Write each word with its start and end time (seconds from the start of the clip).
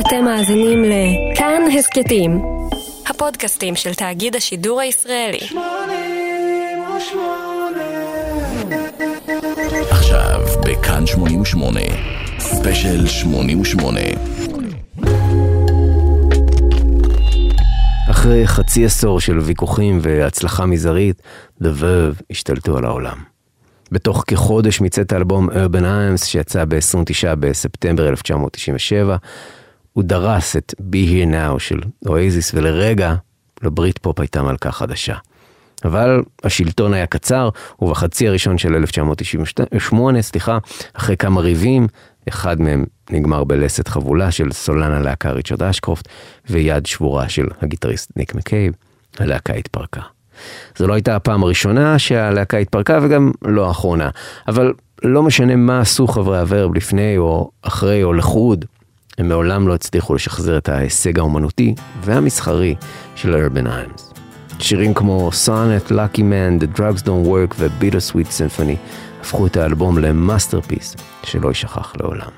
אתם 0.00 0.24
מאזינים 0.24 0.84
לכאן 0.84 1.62
הסכתים, 1.78 2.42
הפודקאסטים 3.06 3.76
של 3.76 3.94
תאגיד 3.94 4.36
השידור 4.36 4.80
הישראלי. 4.80 5.38
עכשיו 9.90 10.40
בכאן 10.66 11.06
88, 11.06 11.80
ספיישל 12.38 13.06
88. 13.06 14.00
אחרי 18.10 18.46
חצי 18.46 18.84
עשור 18.84 19.20
של 19.20 19.38
ויכוחים 19.38 19.98
והצלחה 20.02 20.66
מזערית, 20.66 21.22
The 21.62 21.66
Verve 21.80 22.22
השתלטו 22.30 22.76
על 22.76 22.84
העולם. 22.84 23.18
בתוך 23.92 24.24
כחודש 24.26 24.80
מצאת 24.80 25.12
האלבום 25.12 25.50
Urban 25.50 25.82
Iams 25.82 26.24
שיצא 26.24 26.64
ב-29 26.64 27.34
בספטמבר 27.34 28.08
1997, 28.08 29.16
הוא 29.96 30.04
דרס 30.04 30.56
את 30.56 30.74
Be 30.78 30.94
Here 30.94 31.32
Now 31.32 31.58
של 31.58 31.80
אואזיס 32.06 32.54
ולרגע 32.54 33.14
לברית 33.62 33.98
פופ 33.98 34.20
הייתה 34.20 34.42
מלכה 34.42 34.72
חדשה. 34.72 35.14
אבל 35.84 36.22
השלטון 36.44 36.94
היה 36.94 37.06
קצר, 37.06 37.48
ובחצי 37.78 38.28
הראשון 38.28 38.58
של 38.58 38.74
1998, 38.74 40.22
סליחה, 40.22 40.58
אחרי 40.94 41.16
כמה 41.16 41.40
ריבים, 41.40 41.86
אחד 42.28 42.60
מהם 42.60 42.84
נגמר 43.10 43.44
בלסת 43.44 43.88
חבולה 43.88 44.30
של 44.30 44.52
סולן 44.52 44.92
הלהקה 44.92 45.30
ריצ'רד 45.30 45.62
אשקרופט, 45.62 46.08
ויד 46.50 46.86
שבורה 46.86 47.28
של 47.28 47.46
הגיטריסט 47.62 48.10
ניק 48.16 48.34
מקייב, 48.34 48.72
הלהקה 49.18 49.52
התפרקה. 49.52 50.00
זו 50.78 50.86
לא 50.86 50.94
הייתה 50.94 51.16
הפעם 51.16 51.42
הראשונה 51.42 51.98
שהלהקה 51.98 52.56
התפרקה 52.56 52.98
וגם 53.02 53.30
לא 53.42 53.68
האחרונה, 53.68 54.10
אבל 54.48 54.72
לא 55.02 55.22
משנה 55.22 55.56
מה 55.56 55.80
עשו 55.80 56.06
חברי 56.06 56.38
הוורב 56.38 56.74
לפני 56.74 57.18
או 57.18 57.50
אחרי 57.62 58.02
או 58.02 58.12
לחוד, 58.12 58.64
הם 59.18 59.28
מעולם 59.28 59.68
לא 59.68 59.74
הצליחו 59.74 60.14
לשחזר 60.14 60.58
את 60.58 60.68
ההישג 60.68 61.18
האומנותי 61.18 61.74
והמסחרי 62.00 62.74
של 63.14 63.34
ה-Urban 63.34 63.66
Hymns. 63.66 64.20
שירים 64.58 64.94
כמו 64.94 65.30
Sonnet, 65.46 65.90
Lucky 65.90 66.20
Man, 66.20 66.62
The 66.62 66.78
Drugs 66.78 67.02
Don't 67.02 67.26
Work 67.26 67.54
ו-Bitter 67.58 68.12
Sweet 68.12 68.28
Symphony 68.28 68.76
הפכו 69.20 69.46
את 69.46 69.56
האלבום 69.56 69.98
ל 69.98 70.06
masterpiece 70.06 70.96
שלא 71.22 71.48
יישכח 71.48 71.92
לעולם. 72.00 72.30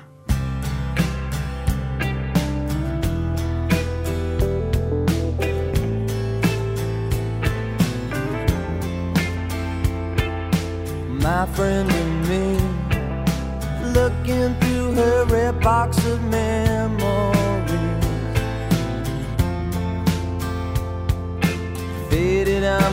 my 11.39 11.45
friend 11.55 11.89
and 12.01 12.15
me, 12.29 12.45
looking 13.97 14.51
through 14.59 14.91
her 14.99 15.25
red 15.25 15.55
box 15.61 15.98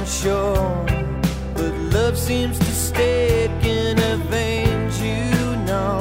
Sure, 0.07 0.87
but 1.55 1.73
love 1.93 2.17
seems 2.17 2.59
to 2.59 2.65
stay 2.65 3.47
in 3.63 3.97
her 3.99 4.17
veins, 4.31 5.01
you 5.01 5.57
know. 5.67 5.99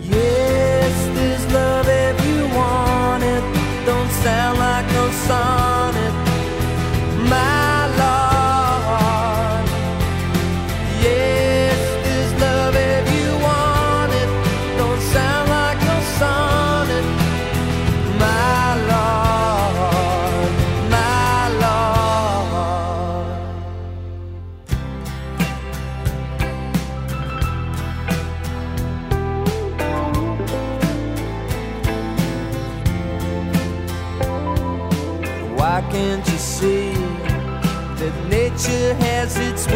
Yes, 0.00 0.94
there's 1.14 1.52
love 1.52 1.86
if 1.88 2.26
you 2.26 2.48
want 2.56 3.22
it. 3.22 3.42
Don't 3.86 4.10
sound 4.10 4.58
like 4.58 4.86
no 4.92 5.10
sonnet, 5.10 5.57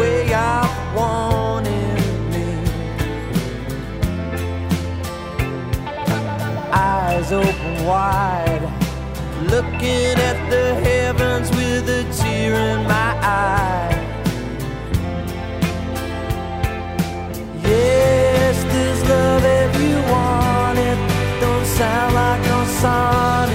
way 0.03 0.33
of 0.33 0.69
wanting 0.95 2.29
me? 2.33 2.49
Eyes 6.71 7.31
open 7.31 7.85
wide, 7.85 8.63
looking 9.53 10.15
at 10.29 10.39
the 10.53 10.67
heavens 10.87 11.49
with 11.57 11.87
a 11.99 12.03
tear 12.17 12.53
in 12.71 12.79
my 12.95 13.11
eye. 13.21 13.95
Yes, 17.71 18.55
there's 18.73 19.01
love 19.09 19.45
if 19.61 19.71
you 19.85 19.97
want 20.13 20.77
it. 20.89 20.99
Don't 21.43 21.67
sound 21.79 22.13
like 22.21 22.41
no 22.51 22.59
sonnet 22.81 23.52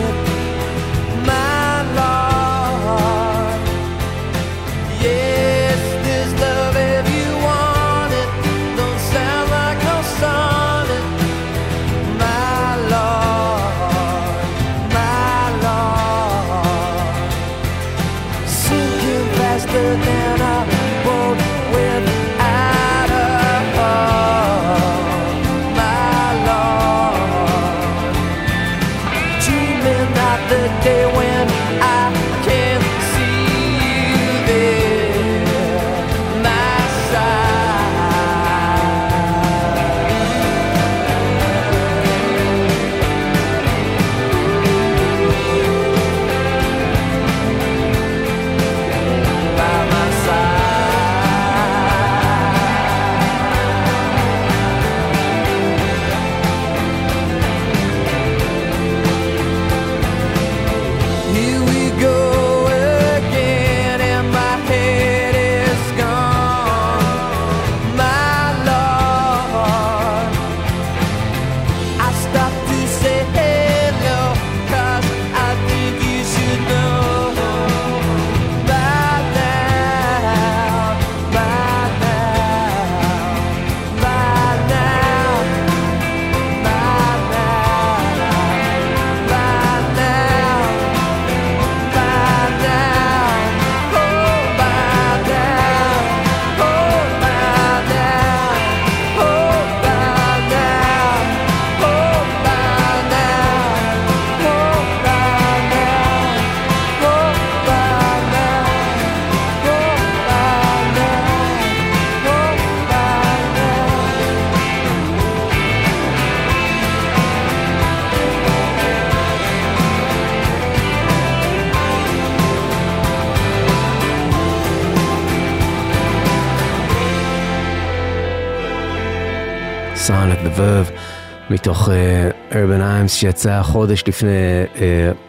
מתוך 131.69 131.89
אה, 131.89 132.53
Urban 132.53 132.81
Hymns 132.81 133.09
שיצא 133.09 133.63
חודש 133.63 134.05
לפני 134.07 134.29
אה, 134.75 134.79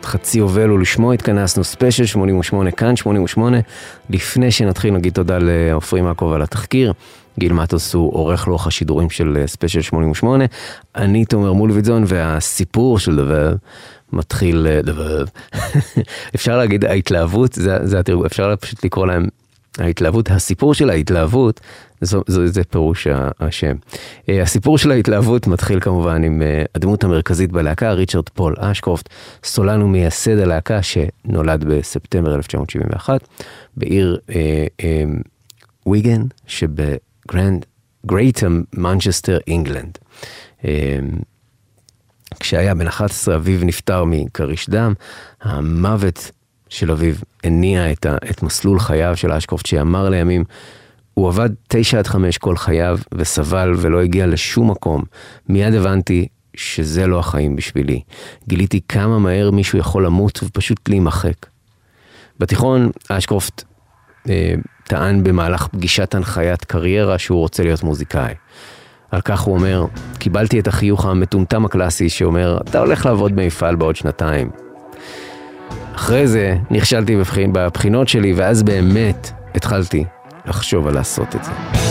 חצי 0.06 0.39
יובל 0.39 0.71
ולשמו 0.71 1.13
התכנסנו. 1.13 1.63
ספיישל 1.63 2.06
88 2.06 2.71
כאן 2.71 2.95
88 2.95 3.57
לפני 4.09 4.51
שנתחיל 4.51 4.94
נגיד 4.94 5.13
תודה 5.13 5.38
לעופרי 5.41 6.01
מעקב 6.01 6.31
על 6.36 6.41
התחקיר. 6.41 6.94
גיל 7.39 7.53
מטוס 7.53 7.94
הוא 7.94 8.13
עורך 8.13 8.47
לוח 8.47 8.68
השידורים 8.68 9.09
של 9.09 9.44
ספיישל 9.45 9.81
88 9.81 10.45
אני 10.95 11.25
תומר 11.25 11.53
מולווידזון 11.54 12.04
והסיפור 12.07 13.00
של 13.00 13.15
The 13.16 13.31
Verve 13.31 13.56
מתחיל 14.13 14.68
אה, 14.69 14.81
The 14.81 14.96
Verve. 14.96 15.24
אפשר 16.36 16.57
להגיד 16.57 16.86
ההתלהבות? 16.86 17.53
זה, 17.53 17.77
זה 17.83 18.00
התרגום 18.00 18.25
אפשר 18.25 18.56
פשוט 18.56 18.86
לקרוא 18.86 19.07
להם 19.07 19.27
ההתלהבות 19.80 20.31
הסיפור 20.31 20.74
של 20.74 20.90
ההתלהבות 20.90 21.60
זו, 22.02 22.22
זו, 22.28 22.48
זה 22.48 22.64
פירוש 22.64 23.08
השם. 23.40 23.76
אה, 24.30 24.42
הסיפור 24.42 24.78
של 24.78 24.92
ההתלהבות 24.92 25.48
מתחיל 25.48 25.80
כמובן 25.80 26.24
עם 26.24 26.42
אה, 26.42 26.64
הדמות 26.76 27.04
המרכזית 27.04 27.52
בלהקה, 27.52 27.92
ריצ'רד 27.92 28.30
פול 28.30 28.56
אשקרופט, 28.60 29.10
סולן 29.44 29.81
ומייסד 29.81 30.38
הלהקה 30.38 30.80
שנולד 30.81 31.64
בספטמבר 31.64 32.36
1971 32.36 33.28
בעיר 33.78 34.20
אה, 34.30 34.68
אה, 34.84 35.04
ויגן 35.88 36.22
שב 36.48 36.92
Grand 36.92 37.66
Greater 38.06 38.62
Manchester 38.74 39.38
England. 39.48 39.98
אה, 40.66 41.00
כשהיה 42.40 42.75
בן 42.75 42.88
11 42.88 43.36
אביו 43.36 43.66
נפטר 43.66 44.04
מקריש 44.04 44.69
דם, 44.70 44.94
המוות 45.42 46.32
של 46.69 46.92
אביו 46.92 47.16
הניע 47.44 47.92
את, 47.92 48.06
ה, 48.06 48.18
את 48.30 48.44
מסלול 48.44 48.80
חייו 48.80 49.18
של 49.18 49.31
אשקרופט 49.31 49.66
שאמר 49.66 50.10
לימים 50.10 50.44
הוא 51.13 51.27
עבד 51.27 51.50
תשע 51.68 52.00
עד 52.00 52.07
חמש 52.07 52.38
כל 52.38 52.57
חייו 52.57 53.00
וסבל 53.13 53.74
ולא 53.77 54.01
הגיע 54.01 54.27
לשום 54.27 54.71
מקום. 54.71 55.04
מיד 55.50 55.74
הבנתי 55.74 56.27
שזה 56.56 57.07
לא 57.07 57.19
החיים 57.19 57.56
בשבילי. 57.56 58.01
גיליתי 58.48 58.81
כמה 58.88 59.19
מהר 59.19 59.51
מישהו 59.51 59.80
יכול 59.80 60.06
למות 60.06 60.39
ופשוט 60.44 60.89
להימחק. 60.89 61.45
בתיכון 62.39 62.92
אשקרופט 63.10 63.63
אה, 64.30 64.54
טען 64.83 65.24
במהלך 65.24 65.68
פגישת 65.68 66.15
הנחיית 66.15 66.65
קריירה 66.65 67.18
שהוא 67.18 67.39
רוצה 67.39 67.63
להיות 67.63 67.83
מוזיקאי. 67.83 68.33
על 69.12 69.22
כך 69.22 69.39
הוא 69.39 69.56
אומר, 69.56 69.86
קיבלתי 70.18 70.60
את 70.60 70.68
החיוך 70.68 71.06
המטומטם 71.06 71.65
הקלאסי 71.65 72.10
שאומר, 72.10 72.57
אתה 72.62 72.80
הולך 72.80 73.06
לעבוד 73.06 73.36
במפעל 73.36 73.75
בעוד 73.75 73.95
שנתיים. 73.95 74.69
אחרי 76.00 76.28
זה 76.28 76.57
נכשלתי 76.72 77.16
בבחינות 77.54 78.07
שלי, 78.07 78.34
ואז 78.34 78.63
באמת 78.63 79.31
התחלתי 79.56 80.06
לחשוב 80.46 80.88
על 80.88 80.94
לעשות 80.94 81.36
את 81.36 81.44
זה. 81.44 81.88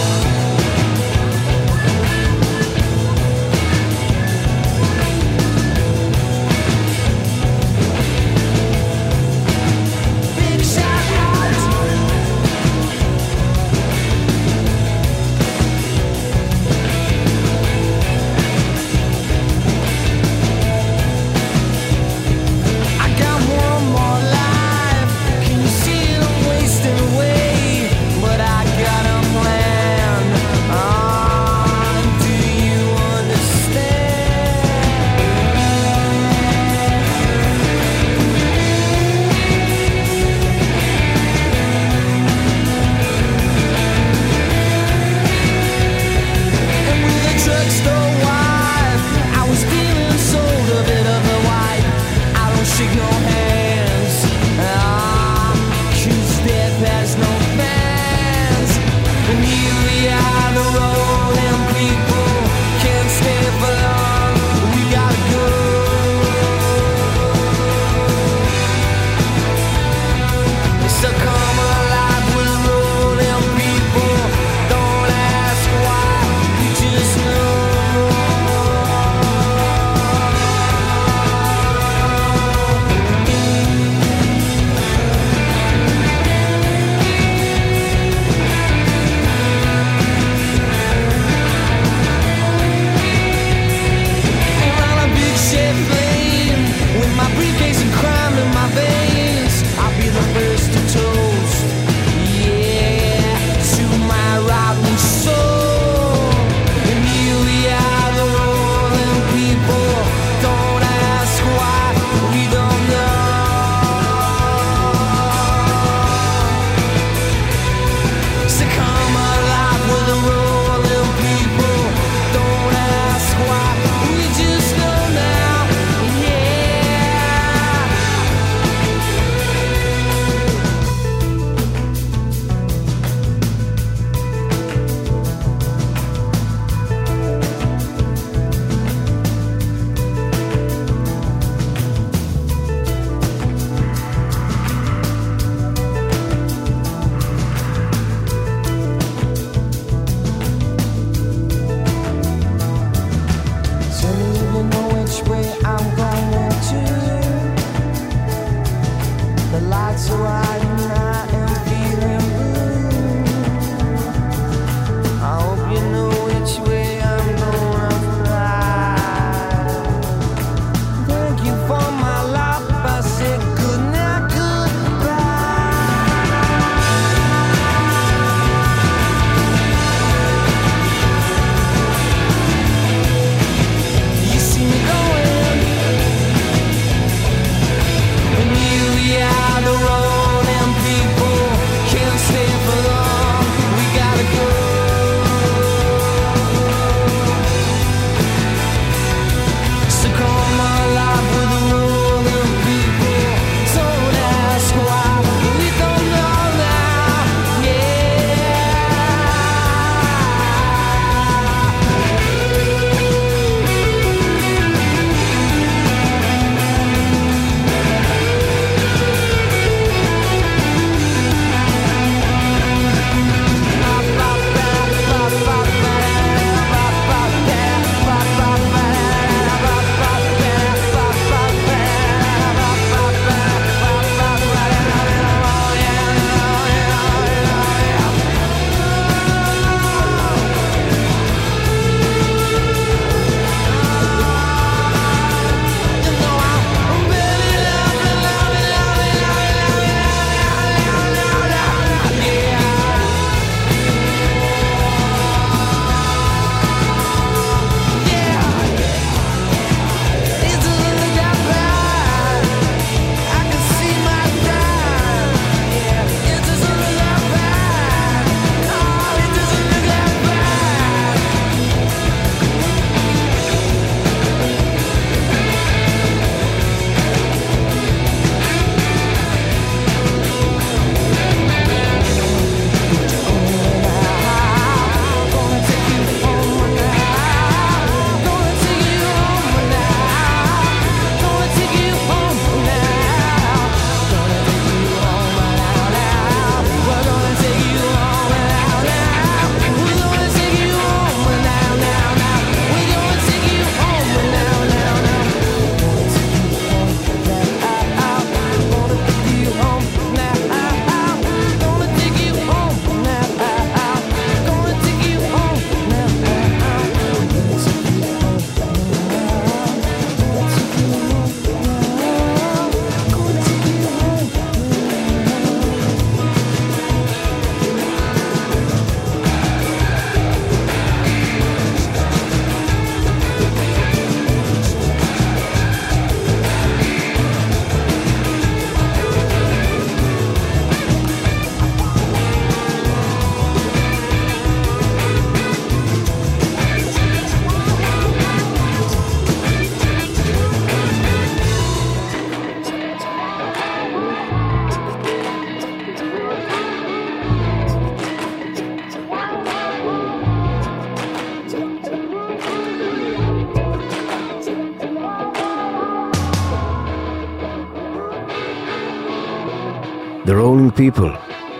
People, 370.79 371.11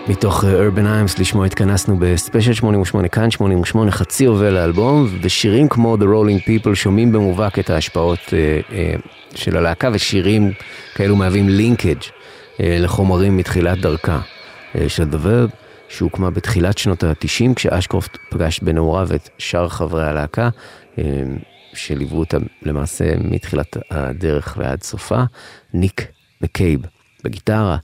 מתוך 0.07 0.43
Urban 0.43 0.77
Imes, 0.77 1.21
לשמו 1.21 1.45
התכנסנו 1.45 1.97
בספיישל 1.99 2.53
88, 2.53 3.07
כאן 3.07 3.31
88, 3.31 3.91
חצי 3.91 4.23
יובל 4.23 4.49
לאלבום, 4.49 5.07
ושירים 5.21 5.69
כמו 5.69 5.97
The 5.97 6.03
Rolling 6.03 6.47
People 6.47 6.75
שומעים 6.75 7.11
במובהק 7.11 7.59
את 7.59 7.69
ההשפעות 7.69 8.19
uh, 8.19 8.31
uh, 8.31 9.37
של 9.37 9.57
הלהקה, 9.57 9.89
ושירים 9.93 10.51
כאלו 10.95 11.15
מהווים 11.15 11.49
לינקג' 11.49 12.01
uh, 12.01 12.59
לחומרים 12.59 13.37
מתחילת 13.37 13.77
דרכה 13.77 14.19
uh, 14.21 14.77
של 14.87 15.03
The 15.03 15.25
Verb, 15.25 15.55
שהוקמה 15.89 16.29
בתחילת 16.29 16.77
שנות 16.77 17.03
ה-90, 17.03 17.53
כשאשקרופט 17.55 18.17
פגש 18.29 18.59
בנעוריו 18.59 19.07
את 19.15 19.29
שאר 19.37 19.69
חברי 19.69 20.07
הלהקה, 20.07 20.49
uh, 20.95 20.99
שליוו 21.73 22.19
אותם 22.19 22.41
למעשה 22.61 23.05
מתחילת 23.17 23.77
הדרך 23.91 24.57
ועד 24.59 24.83
סופה, 24.83 25.23
ניק 25.73 26.07
מקייב 26.41 26.81
בגיטרה, 27.23 27.77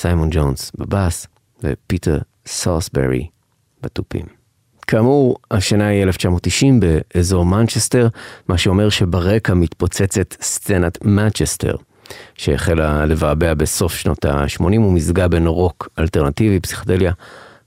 סיימון 0.00 0.28
ג'ונס 0.32 0.72
בבאס 0.78 1.26
ופיטר 1.62 2.18
סולסברי 2.46 3.26
בתופים. 3.82 4.26
כאמור, 4.86 5.36
השנה 5.50 5.86
היא 5.86 6.02
1990 6.02 6.80
באזור 6.80 7.46
מנצ'סטר, 7.46 8.08
מה 8.48 8.58
שאומר 8.58 8.88
שברקע 8.88 9.54
מתפוצצת 9.54 10.36
סצנת 10.40 11.04
מנצ'סטר, 11.04 11.76
שהחלה 12.34 13.06
לבעבע 13.06 13.54
בסוף 13.54 13.94
שנות 13.94 14.24
ה-80 14.24 14.62
ומזגה 14.62 15.28
בין 15.28 15.46
רוק 15.46 15.88
אלטרנטיבי, 15.98 16.60
פסיכדליה 16.60 17.12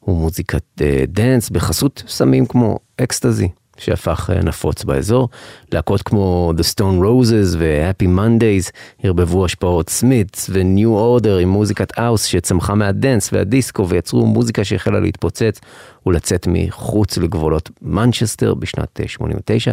ומוזיקת 0.08 0.64
dance 1.08 1.50
בחסות 1.50 2.04
סמים 2.08 2.46
כמו 2.46 2.80
אקסטזי. 2.98 3.50
שהפך 3.82 4.30
נפוץ 4.44 4.84
באזור. 4.84 5.30
להקות 5.72 6.02
כמו 6.02 6.54
The 6.58 6.76
Stone 6.76 7.02
Roses 7.04 7.58
ו-Happy 7.58 8.08
Mondays 8.18 8.72
ערבבו 9.04 9.46
השפעות 9.46 9.90
Smiths 9.90 10.50
ו-New 10.54 11.22
Order 11.22 11.42
עם 11.42 11.50
מוזיקת 11.50 12.00
house 12.00 12.24
שצמחה 12.26 12.76
מה 12.76 12.92
dance 12.92 13.34
והדיסקו 13.34 13.90
ויצרו 13.90 14.26
מוזיקה 14.26 14.64
שהחלה 14.64 15.00
להתפוצץ 15.00 15.60
ולצאת 16.06 16.48
מחוץ 16.50 17.18
לגבולות 17.18 17.70
מנצ'סטר 17.82 18.54
בשנת 18.54 19.00
89, 19.08 19.72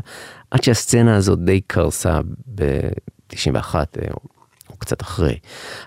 עד 0.50 0.62
שהסצנה 0.62 1.16
הזאת 1.16 1.44
די 1.44 1.60
קרסה 1.66 2.20
ב-91. 2.54 3.74
קצת 4.78 5.02
אחרי. 5.02 5.38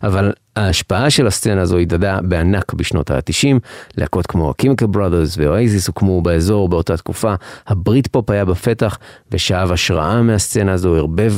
אבל 0.04 0.34
ההשפעה 0.56 1.10
של 1.10 1.28
הסצנה 1.28 1.62
הזו 1.62 1.78
הדהדה 1.78 2.20
בענק 2.22 2.74
בשנות 2.74 3.12
ה-90, 3.12 3.60
להקות 3.98 4.28
כמו 4.28 4.54
Chemical 4.54 4.86
Brothers 4.86 5.38
ו 5.38 5.46
Oasis 5.46 5.88
הוקמו 5.88 6.22
באזור 6.22 6.70
באותה 6.70 6.98
תקופה, 6.98 7.34
ה 7.68 8.08
Britpop 8.08 8.30
היה 8.30 8.46
בפתח 8.46 8.98
ושאב 9.32 9.72
השראה 9.72 10.22
מהסצנה 10.22 10.74
הזו, 10.74 10.96
ערבב 10.96 11.34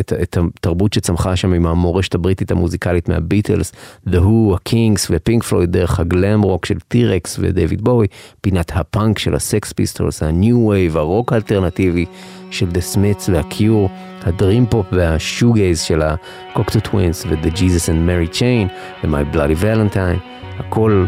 את, 0.00 0.12
את 0.22 0.38
התרבות 0.56 0.92
שצמחה 0.92 1.36
שם 1.36 1.52
עם 1.52 1.66
המורשת 1.66 2.14
הבריטית 2.14 2.50
המוזיקלית 2.50 3.08
מהביטלס, 3.08 3.72
The 4.08 4.18
Who, 4.18 4.54
ה 4.54 4.63
Kinks 4.63 5.06
ו 5.10 5.16
Pink 5.16 5.42
Floyd 5.42 5.72
דרך 5.72 6.00
ה 6.00 6.08
glam 6.08 6.42
rock 6.42 6.66
של 6.66 6.80
T. 6.88 7.08
Rex 7.08 7.38
ודייוויד 7.40 7.82
בואי, 7.82 8.06
פינת 8.40 8.72
הפאנק 8.74 9.18
של 9.18 9.34
ה 9.34 9.43
Sex 9.43 9.72
Pistols, 9.72 10.22
ה 10.22 10.33
new 10.33 10.66
wave, 10.66 10.96
הרוק 10.96 11.32
האלטרנטיבי 11.32 12.06
של 12.50 12.66
דה 12.66 12.80
סמיתס 12.80 13.28
והקיור, 13.28 13.88
הדרים 14.22 14.66
פופ 14.66 14.86
והשוגייז 14.92 15.80
של 15.80 16.02
הקוקטו 16.02 16.80
טווינס 16.80 17.24
ו-The 17.26 17.56
Jesus 17.56 17.88
and 17.88 18.08
Mary 18.08 18.34
Chain 18.34 18.72
ו-My 19.04 19.34
Bloody 19.34 19.62
Valentine, 19.62 20.20
הכל 20.58 21.04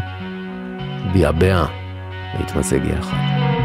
ביעבע 1.12 1.64
והתמזג 2.38 2.81
יחד. 2.85 3.62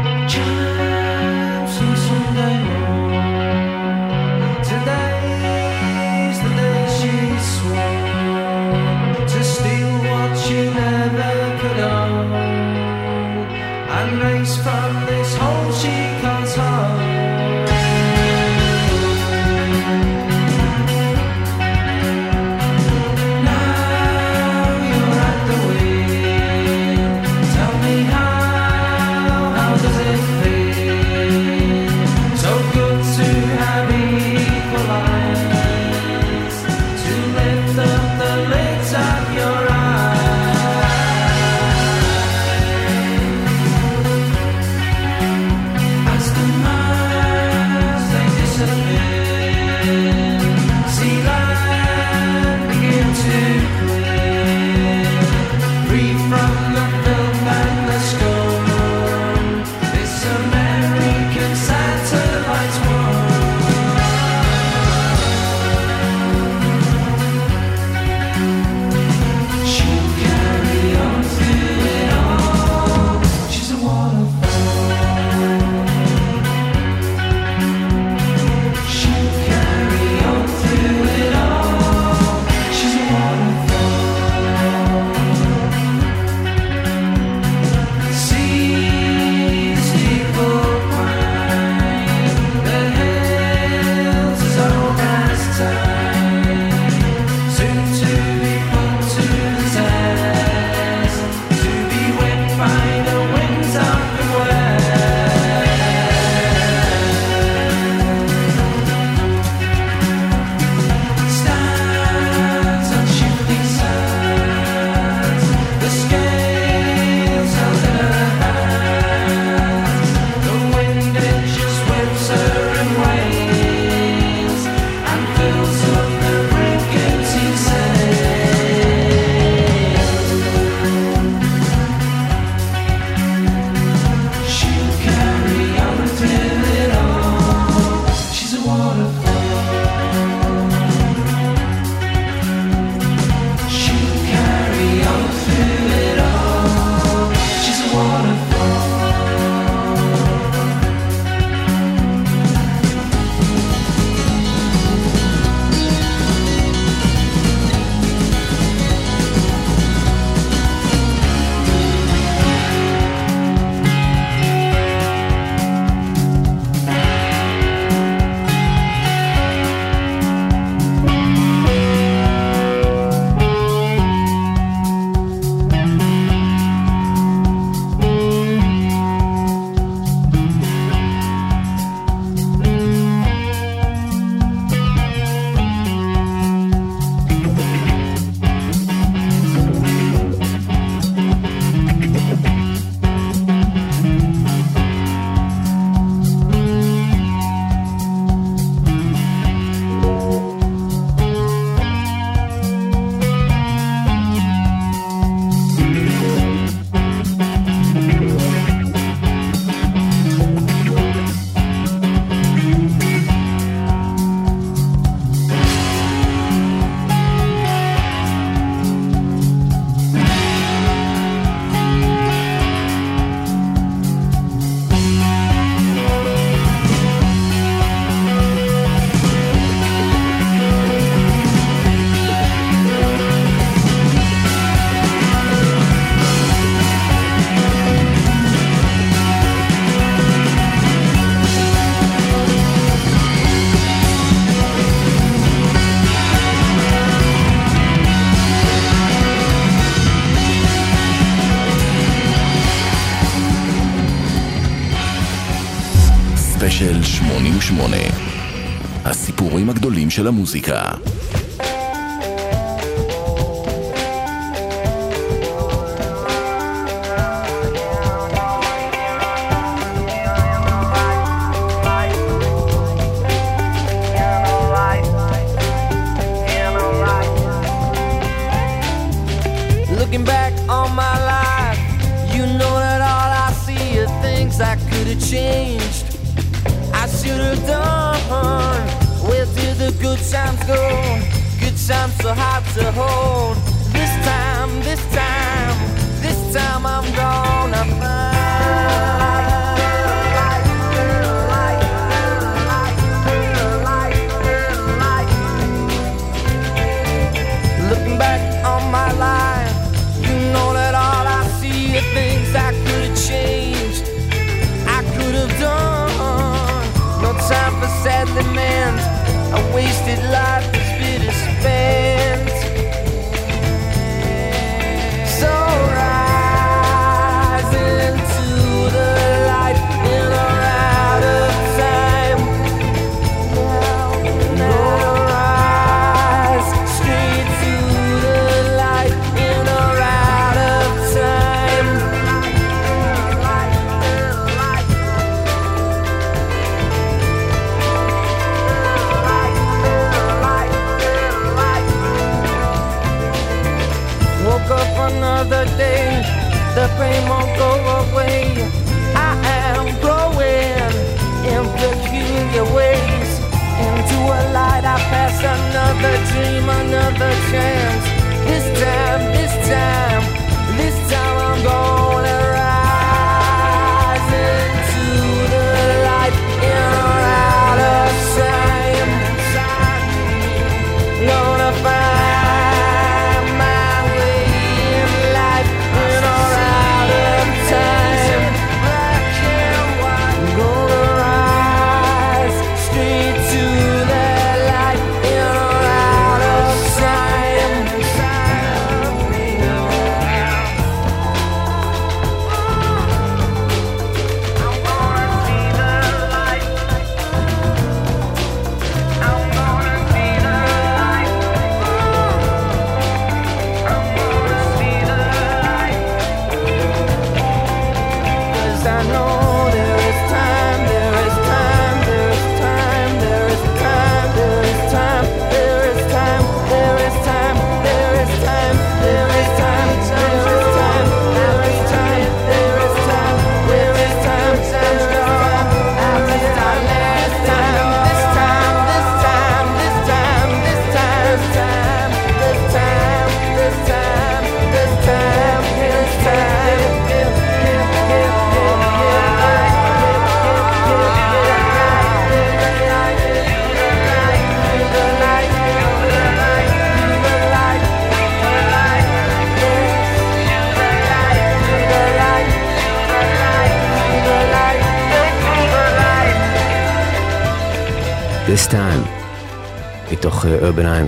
של 260.18 260.26
המוזיקה. 260.26 260.82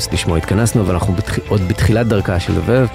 Urban 0.00 0.10
Imes, 0.10 0.14
לשמו 0.14 0.36
התכנסנו, 0.36 0.86
ואנחנו 0.86 1.14
בתח... 1.14 1.38
עוד 1.48 1.60
בתחילת 1.68 2.06
דרכה 2.06 2.40
של 2.40 2.52
לבב, 2.52 2.86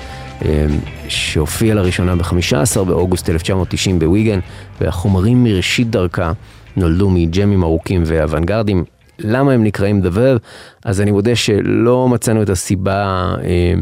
אה, 0.46 0.66
שהופיע 1.08 1.76
לראשונה 1.76 2.16
ב-15 2.16 2.84
באוגוסט 2.84 3.30
1990 3.30 4.00
בוויגן, 4.00 4.40
והחומרים 4.82 5.44
מראשית 5.44 5.90
דרכה 5.90 6.32
נולדו 6.78 7.10
מג'מים 7.10 7.64
ארוכים 7.64 8.04
ואוונגרדים. 8.06 8.84
למה 9.20 9.52
הם 9.52 9.64
נקראים 9.64 10.02
Verb? 10.02 10.40
אז 10.86 11.02
אני 11.02 11.12
מודה 11.12 11.36
שלא 11.36 12.10
מצאנו 12.10 12.42
את 12.42 12.50
הסיבה 12.50 13.34
אה, 13.44 13.74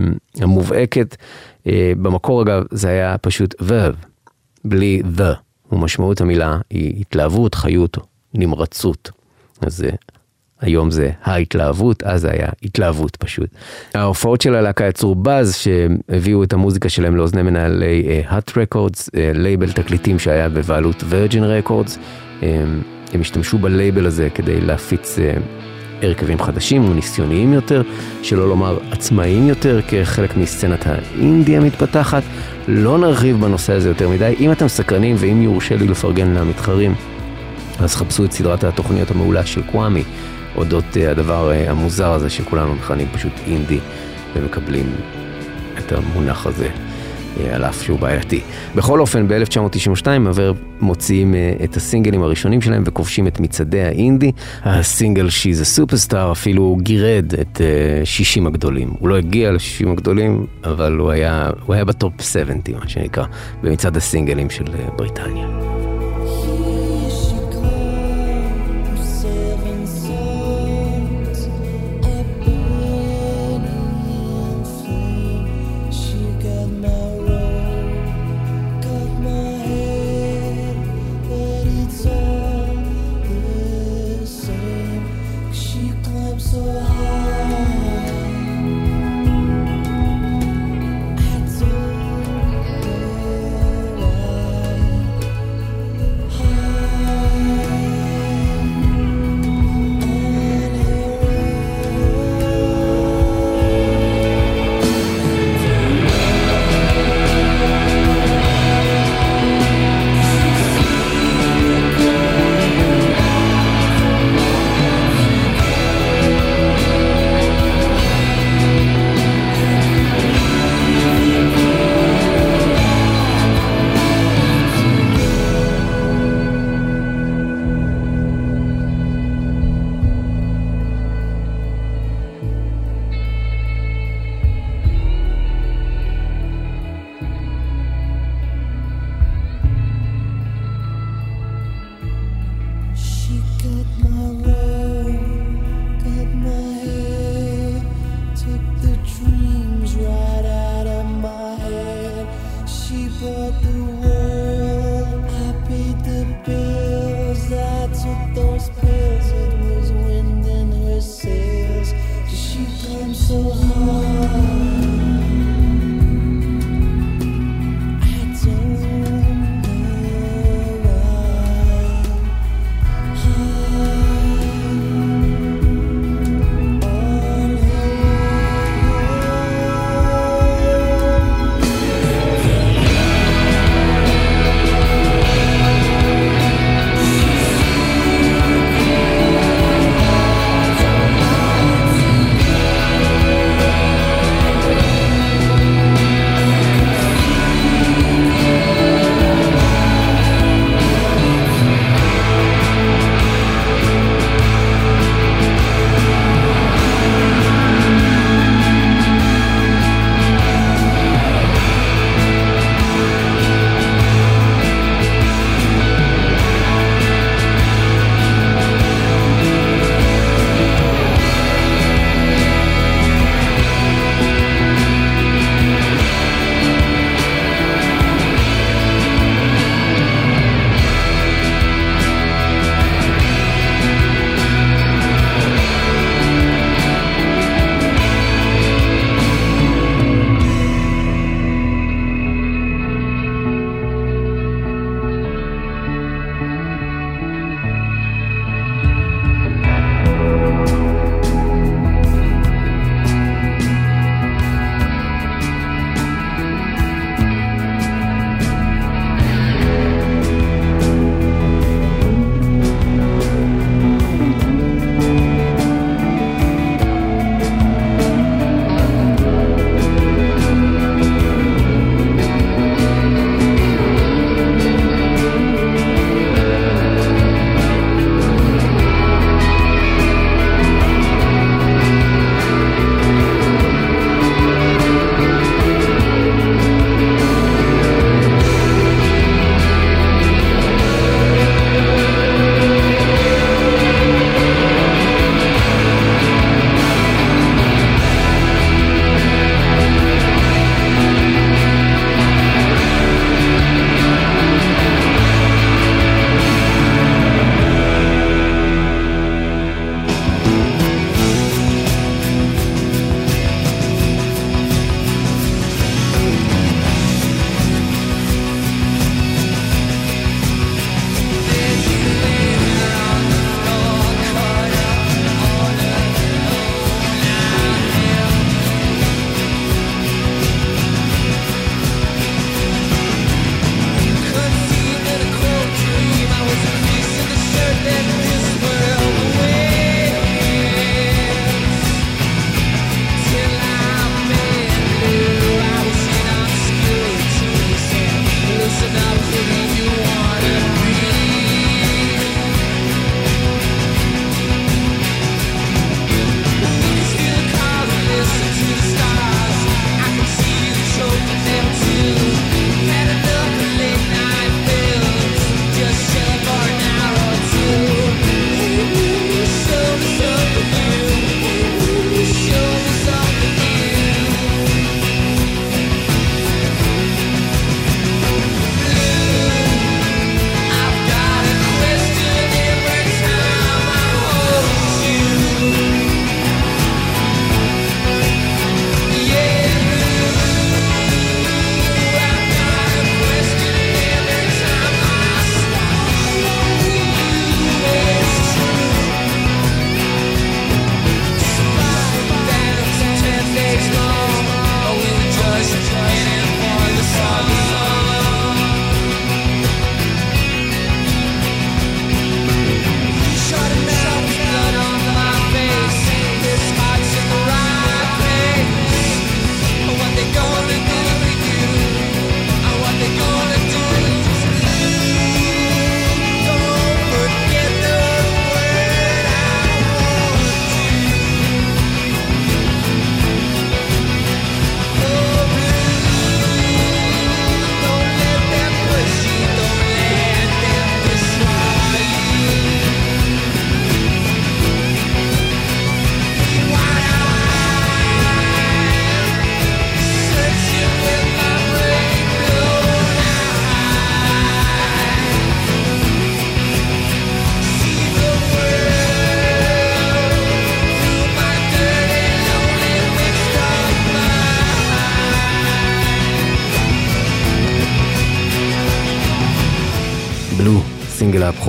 המובהקת. 0.41 1.15
אה, 1.67 1.93
במקור 2.01 2.41
אגב 2.41 2.63
זה 2.71 2.89
היה 2.89 3.17
פשוט 3.17 3.55
Verb, 3.61 4.07
בלי 4.65 5.01
The, 5.17 5.33
ומשמעות 5.71 6.21
המילה 6.21 6.57
היא 6.69 7.01
התלהבות, 7.01 7.55
חיות, 7.55 7.97
נמרצות. 8.33 9.11
אז 9.61 9.85
היום 10.63 10.91
זה 10.91 11.09
ההתלהבות, 11.23 12.03
אז 12.03 12.21
זה 12.21 12.31
היה 12.31 12.47
התלהבות 12.63 13.15
פשוט. 13.15 13.49
ההופעות 13.93 14.41
של 14.41 14.55
הלהקה 14.55 14.85
יצרו 14.85 15.15
באז 15.15 15.55
שהביאו 15.55 16.43
את 16.43 16.53
המוזיקה 16.53 16.89
שלהם 16.89 17.15
לאוזני 17.15 17.41
מנהלי 17.41 18.23
Hut 18.27 18.57
Records, 18.57 19.09
לייבל 19.33 19.71
תקליטים 19.71 20.19
שהיה 20.19 20.49
בבעלות 20.49 21.03
Virgin 21.09 21.43
Records. 21.43 21.97
אמ, 22.41 22.43
הם 23.13 23.21
השתמשו 23.21 23.57
בלייבל 23.57 24.05
הזה 24.05 24.29
כדי 24.29 24.61
להפיץ 24.61 25.17
אה, 25.17 25.21
הרכבים 26.05 26.39
חדשים 26.39 26.89
וניסיוניים 26.89 27.53
יותר, 27.53 27.81
שלא 28.23 28.49
לומר 28.49 28.77
עצמאיים 28.91 29.47
יותר, 29.47 29.79
כחלק 29.87 30.37
מסצנת 30.37 30.85
האינדי 30.85 31.57
המתפתחת. 31.57 32.23
לא 32.67 32.97
נרחיב 32.97 33.41
בנושא 33.41 33.73
הזה 33.73 33.89
יותר 33.89 34.09
מדי. 34.09 34.35
אם 34.39 34.51
אתם 34.51 34.67
סקרנים 34.67 35.15
ואם 35.19 35.41
יורשה 35.41 35.75
לי 35.75 35.87
לפרגן 35.87 36.33
למתחרים, 36.33 36.95
אז 37.79 37.95
חפשו 37.95 38.25
את 38.25 38.31
סדרת 38.31 38.63
התוכניות 38.63 39.11
המעולה 39.11 39.45
של 39.45 39.61
קוואמי, 39.61 40.03
אודות 40.55 40.85
uh, 40.93 40.99
הדבר 41.09 41.51
uh, 41.51 41.69
המוזר 41.69 42.11
הזה 42.11 42.29
שכולנו 42.29 42.75
מכנים 42.75 43.07
פשוט 43.13 43.33
אינדי, 43.47 43.79
ומקבלים 44.35 44.95
את 45.77 45.91
המונח 45.91 46.45
הזה. 46.45 46.69
uh, 46.69 47.55
על 47.55 47.65
אף 47.65 47.83
שהוא 47.83 47.99
בעייתי. 47.99 48.41
בכל 48.75 48.99
אופן, 48.99 49.27
ב-1992 49.27 50.07
הוורב 50.25 50.57
מוציאים 50.81 51.35
את 51.63 51.75
הסינגלים 51.75 52.23
הראשונים 52.23 52.61
שלהם 52.61 52.83
וכובשים 52.85 53.27
את 53.27 53.39
מצעדי 53.39 53.81
האינדי. 53.81 54.31
הסינגל 54.63 55.27
She's 55.27 55.61
a 55.61 55.79
Superstar 55.79 56.31
אפילו 56.31 56.77
גירד 56.81 57.33
את 57.41 57.57
uh, 57.57 58.05
60 58.05 58.47
הגדולים. 58.47 58.93
הוא 58.99 59.09
לא 59.09 59.17
הגיע 59.17 59.51
ל-60 59.51 59.89
הגדולים, 59.89 60.45
אבל 60.63 60.93
הוא 60.93 61.11
היה, 61.11 61.49
הוא 61.65 61.75
היה 61.75 61.85
בטופ 61.85 62.21
70, 62.21 62.61
מה 62.79 62.87
שנקרא, 62.87 63.25
במצעד 63.63 63.97
הסינגלים 63.97 64.49
של 64.49 64.65
בריטניה. 64.95 65.82
you 85.83 85.93
climb 86.01 86.39
so 86.39 86.79
high. 86.79 87.12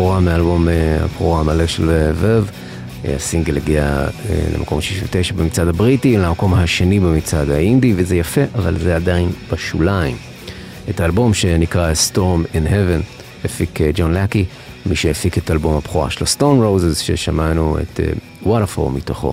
הבכורה 0.05 0.21
מאלבום 0.21 0.69
אה, 0.69 1.05
הבכורה 1.05 1.41
המלא 1.41 1.67
של 1.67 2.13
ורב. 2.19 2.51
הסינגל 3.05 3.57
הגיע 3.57 4.07
למקום 4.57 4.81
69 4.81 5.35
במצעד 5.35 5.69
הבריטי, 5.69 6.17
למקום 6.17 6.55
השני 6.55 7.01
במצעד 7.01 7.51
האינדי, 7.51 7.93
וזה 7.97 8.17
יפה, 8.17 8.41
אבל 8.55 8.79
זה 8.79 8.97
עדיין 8.97 9.29
בשוליים. 9.53 10.17
את 10.91 11.01
האלבום 11.01 11.35
שנקרא 11.35 11.93
Storm 11.93 12.55
in 12.55 12.71
Heaven 12.71 13.03
הפיק 13.45 13.79
ג'ון 13.95 14.15
לקי, 14.15 14.45
מי 14.87 14.97
שהפיק 14.97 15.39
את 15.39 15.51
אלבום 15.51 15.77
הבכורה 15.77 16.11
שלו, 16.11 16.27
Stone 16.27 16.41
Roses, 16.41 17.03
ששמענו 17.03 17.79
את 17.79 18.01
וואטרפור 18.43 18.91
מתוכו. 18.91 19.33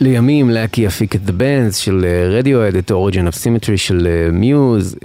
לימים 0.00 0.50
לקי 0.50 0.80
יפיק 0.80 1.16
את 1.16 1.20
The 1.26 1.32
Bands 1.32 1.74
של 1.74 2.06
רדיואד, 2.30 2.76
את 2.76 2.90
Origin 2.90 3.32
of 3.32 3.34
Symmetry 3.34 3.76
של 3.76 4.28
מיוז. 4.32 4.96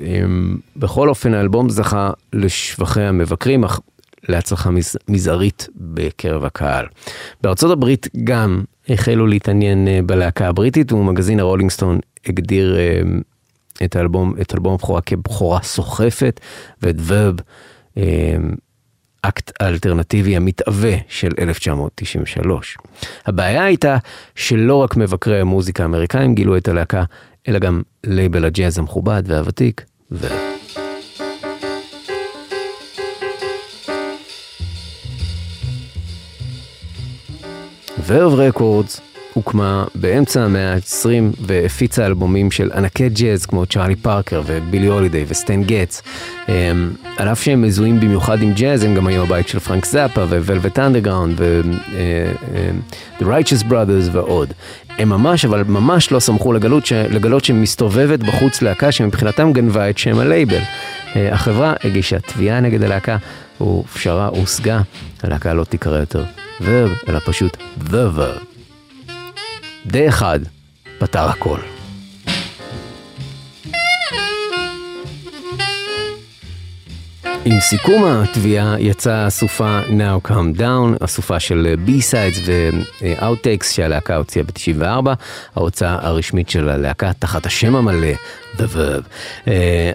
בכל 0.75 1.09
אופן 1.09 1.33
האלבום 1.33 1.69
זכה 1.69 2.11
לשבחי 2.33 3.01
המבקרים, 3.01 3.63
אך 3.63 3.79
להצלחה 4.29 4.71
מז, 4.71 4.97
מזערית 5.07 5.67
בקרב 5.75 6.43
הקהל. 6.43 6.85
בארצות 7.41 7.71
הברית 7.71 8.07
גם 8.23 8.63
החלו 8.89 9.27
להתעניין 9.27 9.87
בלהקה 10.05 10.47
הבריטית, 10.47 10.91
ומגזין 10.91 11.39
ה 11.39 11.43
Rolling 11.43 11.71
Stone 11.71 11.99
הגדיר 12.25 12.77
את 13.83 13.95
האלבום, 13.95 14.33
את 14.41 14.53
אלבום 14.53 14.73
הבכורה 14.73 15.01
כבכורה 15.01 15.61
סוחפת, 15.61 16.39
ואת 16.81 16.95
Verve 17.05 17.35
כאקט 19.23 19.51
האלטרנטיבי 19.59 20.35
המתהווה 20.35 20.95
של 21.07 21.31
1993. 21.39 22.77
הבעיה 23.25 23.63
הייתה 23.63 23.97
שלא 24.35 24.75
רק 24.75 24.97
מבקרי 24.97 25.41
המוזיקה 25.41 25.83
האמריקאים 25.83 26.35
גילו 26.35 26.57
את 26.57 26.67
הלהקה, 26.67 27.03
אלא 27.47 27.59
גם 27.59 27.81
לייבל 28.03 28.45
הג'אז 28.45 28.77
המכובד 28.77 29.23
והוותיק, 29.25 29.85
ו... 30.11 30.56
Verve 38.07 38.33
Records 38.33 39.01
הוקמה 39.33 39.83
באמצע 39.95 40.43
המאה 40.43 40.73
ה-20 40.73 41.35
והפיצה 41.41 42.05
אלבומים 42.05 42.51
של 42.51 42.71
ענקי 42.71 43.09
ג'אז 43.09 43.45
כמו 43.45 43.65
צ'ארלי 43.65 43.95
פארקר 43.95 44.41
ובילי 44.45 44.87
הולידיי 44.87 45.25
וסטן 45.27 45.63
גטס. 45.63 46.03
על 47.17 47.27
אף 47.31 47.43
שהם 47.43 47.61
מזוהים 47.61 47.99
במיוחד 47.99 48.41
עם 48.41 48.53
ג'אז, 48.53 48.83
הם 48.83 48.95
גם 48.95 49.07
היו 49.07 49.23
הבית 49.23 49.47
של 49.47 49.59
פרנק 49.59 49.85
זאפה 49.85 50.21
ו 50.21 50.30
Velvet 50.30 50.79
Underground 50.79 51.35
ו-The 51.37 53.23
Righteous 53.23 53.63
Brothers 53.69 54.09
ועוד. 54.11 54.53
הם 54.97 55.09
ממש, 55.09 55.45
אבל 55.45 55.63
ממש 55.63 56.11
לא 56.11 56.19
שמחו 56.19 56.53
לגלות, 56.53 56.85
ש... 56.85 56.93
לגלות 56.93 57.45
שמסתובבת 57.45 58.19
בחוץ 58.19 58.61
להקה 58.61 58.91
שמבחינתם 58.91 59.53
גנבה 59.53 59.89
את 59.89 59.97
שם 59.97 60.19
הלייבל. 60.19 60.61
החברה 61.15 61.73
הגישה 61.83 62.19
תביעה 62.19 62.59
נגד 62.59 62.83
הלהקה 62.83 63.17
ופשרה 63.61 64.27
הושגה, 64.27 64.81
הלהקה 65.23 65.53
לא 65.53 65.63
תיקרא 65.63 65.99
יותר 65.99 66.23
ורב, 66.61 66.91
אלא 67.09 67.19
פשוט 67.25 67.57
The 67.89 68.17
Verb. 68.17 68.43
די 69.85 70.09
אחד 70.09 70.39
פתר 70.99 71.29
הכל. 71.29 71.59
עם 77.51 77.59
סיכום 77.59 78.03
התביעה 78.05 78.75
יצאה 78.79 79.25
הסופה 79.25 79.79
Now 79.87 80.27
Come 80.27 80.59
Down, 80.59 81.03
הסופה 81.03 81.39
של 81.39 81.75
B-Sides 81.87 82.39
ו-Outtakes 82.45 83.63
שהלהקה 83.63 84.15
הוציאה 84.15 84.45
ב-94, 84.45 85.09
ההוצאה 85.55 85.97
הרשמית 86.01 86.49
של 86.49 86.69
הלהקה 86.69 87.11
תחת 87.19 87.45
השם 87.45 87.75
המלא, 87.75 88.07
The 88.57 88.75
Verb. 88.75 89.49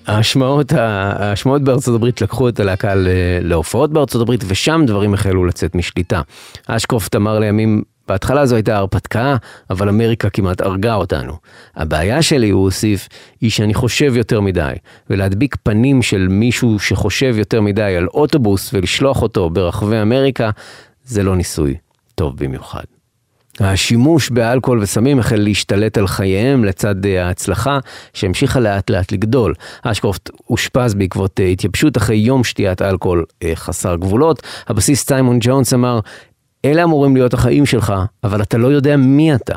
ההשמעות, 0.07 0.73
ההשמעות 0.73 1.63
בארצות 1.63 1.95
הברית 1.95 2.21
לקחו 2.21 2.49
את 2.49 2.61
הלהקה 2.61 2.93
להופעות 3.41 3.93
בארצות 3.93 4.23
הברית 4.23 4.45
ושם 4.47 4.83
דברים 4.87 5.15
החלו 5.15 5.45
לצאת 5.45 5.75
משליטה. 5.75 6.21
אשקרופט 6.67 7.17
אמר 7.17 7.39
לימים 7.39 7.83
בהתחלה 8.09 8.47
זו 8.47 8.55
הייתה 8.55 8.77
הרפתקה, 8.77 9.37
אבל 9.71 9.89
אמריקה 9.89 10.31
כמעט 10.31 10.61
הרגה 10.61 10.95
אותנו. 10.95 11.33
הבעיה 11.77 12.23
שלי, 12.23 12.51
הוא 12.51 12.63
הוסיף, 12.63 13.09
היא 13.41 13.51
שאני 13.51 13.75
חושב 13.75 14.17
יותר 14.17 14.41
מדי, 14.41 14.73
ולהדביק 15.11 15.57
פנים 15.63 16.03
של 16.03 16.27
מישהו 16.31 16.79
שחושב 16.79 17.35
יותר 17.39 17.61
מדי 17.61 17.97
על 17.97 18.07
אוטובוס 18.07 18.75
ולשלוח 18.75 19.23
אותו 19.23 19.51
ברחבי 19.51 20.03
אמריקה, 20.03 20.51
זה 21.05 21.23
לא 21.23 21.37
ניסוי 21.37 21.75
טוב 22.15 22.37
במיוחד. 22.37 22.85
השימוש 23.61 24.31
באלכוהול 24.31 24.79
וסמים 24.83 25.19
החל 25.19 25.37
להשתלט 25.37 25.99
על 25.99 26.07
חייהם 26.07 26.65
לצד 26.65 27.07
ההצלחה 27.07 27.79
שהמשיכה 28.15 28.61
לאט 28.61 28.91
לאט 28.91 29.13
לגדול. 29.13 29.55
אשקרופט 29.83 30.31
אושפז 30.51 30.95
בעקבות 30.95 31.41
התייבשות 31.53 31.97
אחרי 31.97 32.17
יום 32.17 32.45
שתיית 32.45 32.83
אלכוהול 32.83 33.25
חסר 33.55 33.97
גבולות. 33.97 34.43
הבסיס 34.69 35.07
סיימון 35.07 35.39
ג'ונס 35.41 35.75
אמר, 35.75 36.01
אלה 36.65 36.85
אמורים 36.85 37.17
להיות 37.17 37.35
החיים 37.35 37.67
שלך, 37.67 37.95
אבל 38.25 38.43
אתה 38.43 38.59
לא 38.59 38.69
יודע 38.69 38.97
מי 38.97 39.35
אתה. 39.35 39.55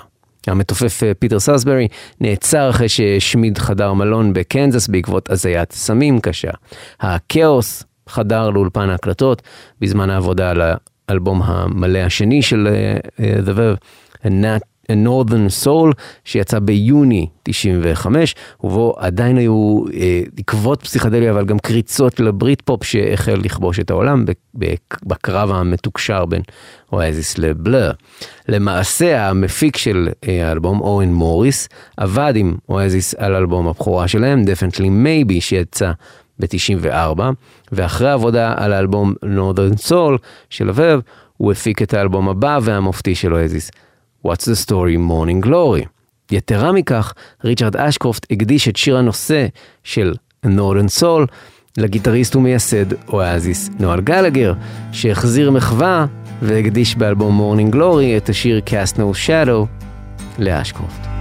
המתופף 0.48 1.02
פיטר 1.20 1.40
סאסברי 1.40 1.88
נעצר 2.22 2.70
אחרי 2.70 2.90
שהשמיד 2.90 3.58
חדר 3.58 3.94
מלון 3.94 4.34
בקנזס 4.34 4.88
בעקבות 4.88 5.30
הזיית 5.30 5.72
סמים 5.72 6.20
קשה. 6.20 6.52
הכאוס 7.00 7.84
חדר 8.10 8.50
לאולפן 8.50 8.90
ההקלטות 8.90 9.42
בזמן 9.82 10.10
העבודה 10.10 10.50
על 10.50 10.62
האלבום 11.10 11.42
המלא 11.42 12.00
השני 12.00 12.42
של 12.42 12.68
uh, 13.18 13.22
The 13.48 13.52
Verve, 13.52 13.86
A 14.92 14.96
Northern 15.08 15.66
Soul, 15.66 15.94
שיצא 16.24 16.60
ביוני 16.60 17.28
95, 17.44 18.36
ובו 18.64 18.96
עדיין 18.98 19.38
היו 19.38 19.84
אה, 19.94 20.22
עקבות 20.38 20.82
פסיכדליה, 20.82 21.32
אבל 21.32 21.46
גם 21.46 21.60
קריצות 21.60 22.20
לברית 22.20 22.62
פופ 22.62 22.84
שהחל 22.84 23.36
לכבוש 23.44 23.80
את 23.80 23.90
העולם 23.90 24.26
בקרב 25.04 25.52
המתוקשר 25.52 26.26
בין 26.26 26.42
אואזיס 26.94 27.38
לבלר. 27.38 27.92
למעשה, 28.48 29.30
המפיק 29.30 29.78
של 29.78 30.10
אה, 30.28 30.50
האלבום, 30.50 30.82
אורן 30.82 31.14
מוריס, 31.14 31.70
עבד 31.98 32.34
עם 32.36 32.56
אואזיס 32.70 33.16
על 33.18 33.36
אלבום 33.36 33.68
הבכורה 33.68 34.08
שלהם, 34.08 34.44
Definitely 34.44 34.90
Maybe, 35.06 35.34
שיצא 35.40 35.92
ב-94, 36.40 37.22
ואחרי 37.72 38.12
עבודה 38.12 38.54
על 38.58 38.74
האלבום 38.74 39.14
Northern 39.24 39.90
Soul 39.90 40.18
של 40.50 40.68
הוורב, 40.68 41.02
הוא 41.38 41.52
הפיק 41.52 41.82
את 41.82 41.94
האלבום 41.94 42.30
הבא 42.30 42.60
והמופתי 42.62 43.16
של 43.16 43.34
אואזיס. 43.34 43.72
What's 44.26 44.46
the 44.46 44.68
Story 44.68 44.98
Morning 44.98 45.46
Glory. 45.46 45.86
יתרה 46.32 46.72
מכך, 46.72 47.14
ריצ'רד 47.44 47.76
אשקרופט 47.76 48.26
הקדיש 48.32 48.68
את 48.68 48.76
שיר 48.76 48.98
הנושא 48.98 49.48
של 49.84 50.14
Northern 50.46 51.02
Soul 51.02 51.28
לגיטריסט 51.78 52.36
ומייסד 52.36 52.86
אואזיס 53.10 53.70
נואל 53.80 54.02
גלגר, 54.02 54.54
שהחזיר 54.92 55.52
מחווה 55.52 56.06
והקדיש 56.42 56.96
באלבום 56.96 57.42
Morning 57.42 57.76
Glory 57.76 58.18
את 58.18 58.30
השיר 58.30 58.62
Cast 58.70 58.96
No 58.96 59.28
Shadow 59.28 59.84
לאשקרופט. 60.40 61.15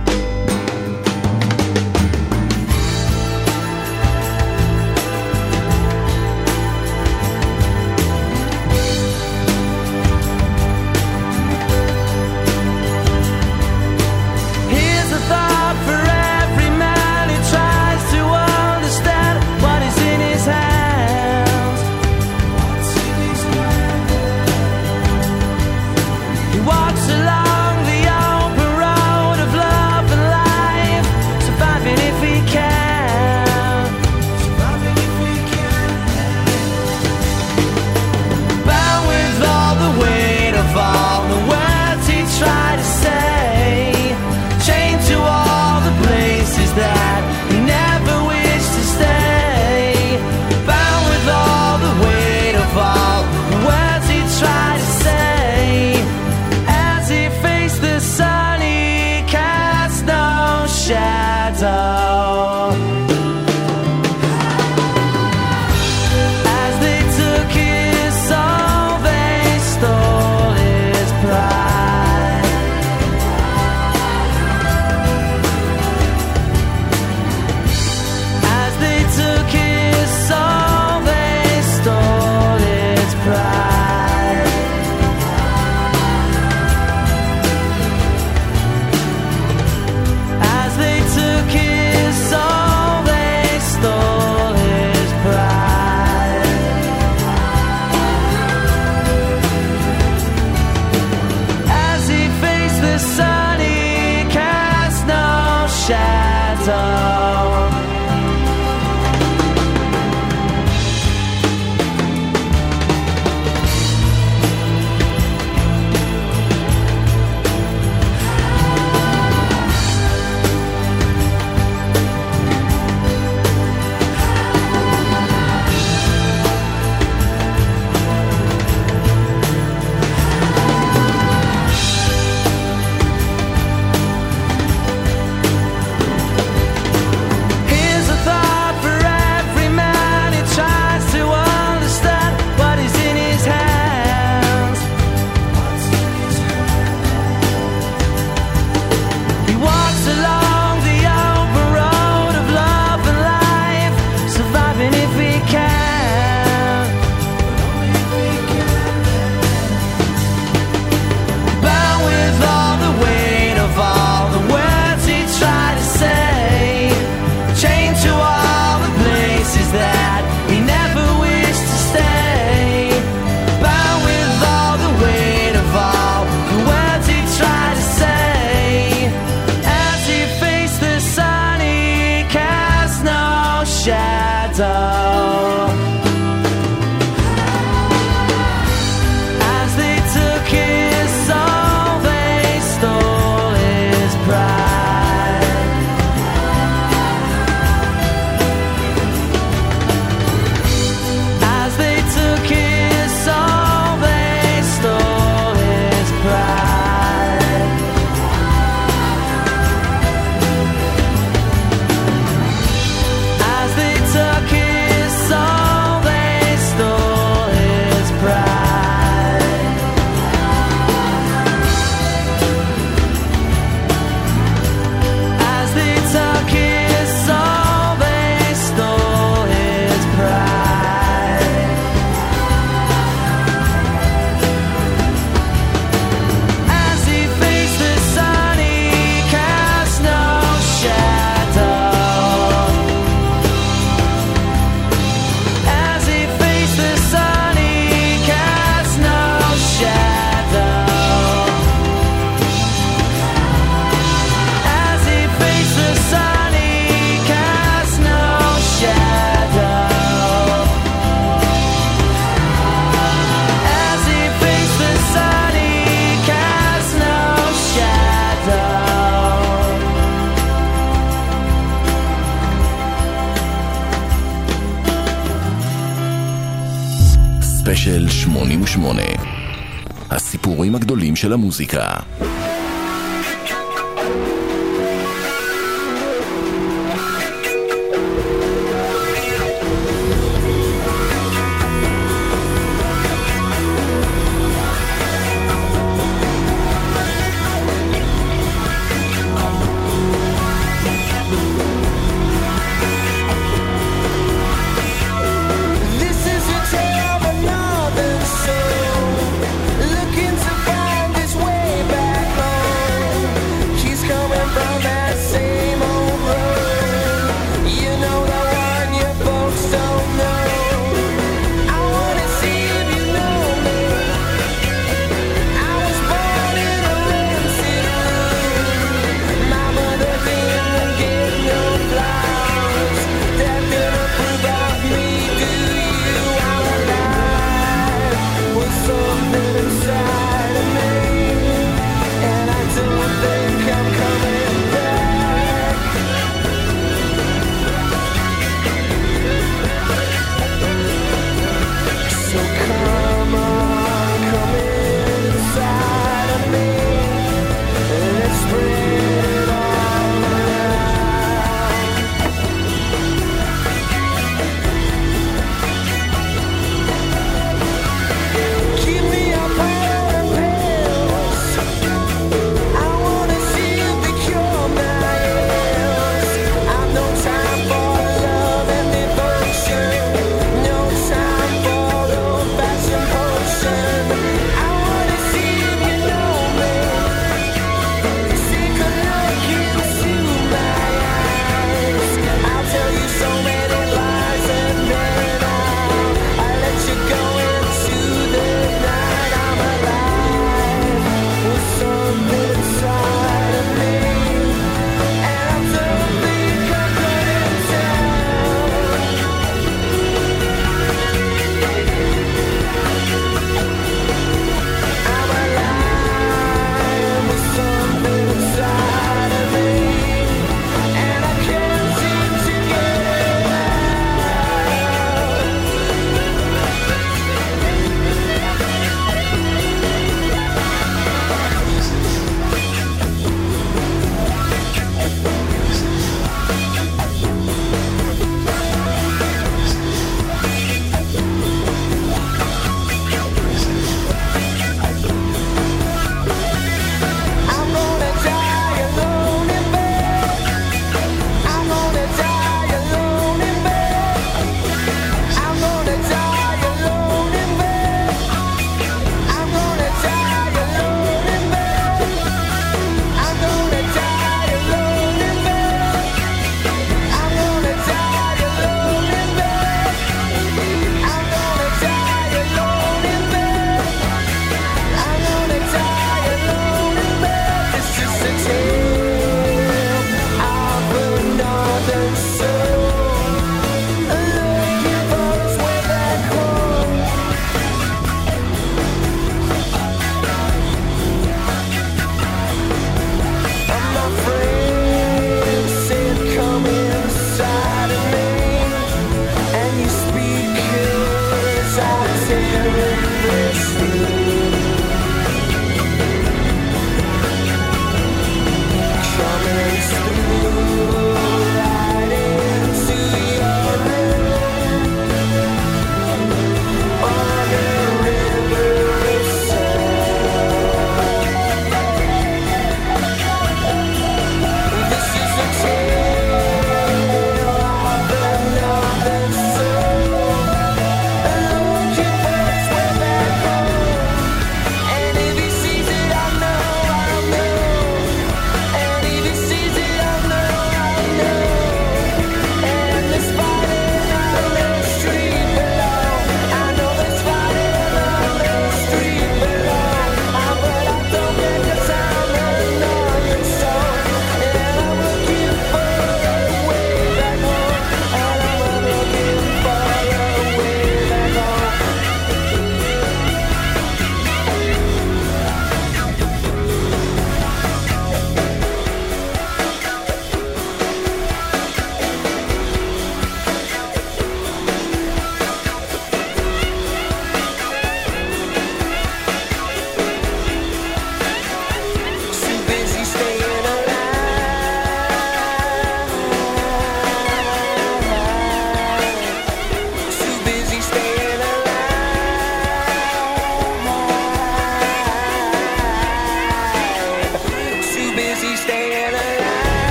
הגדולים 281.34 281.52
של 281.52 282.13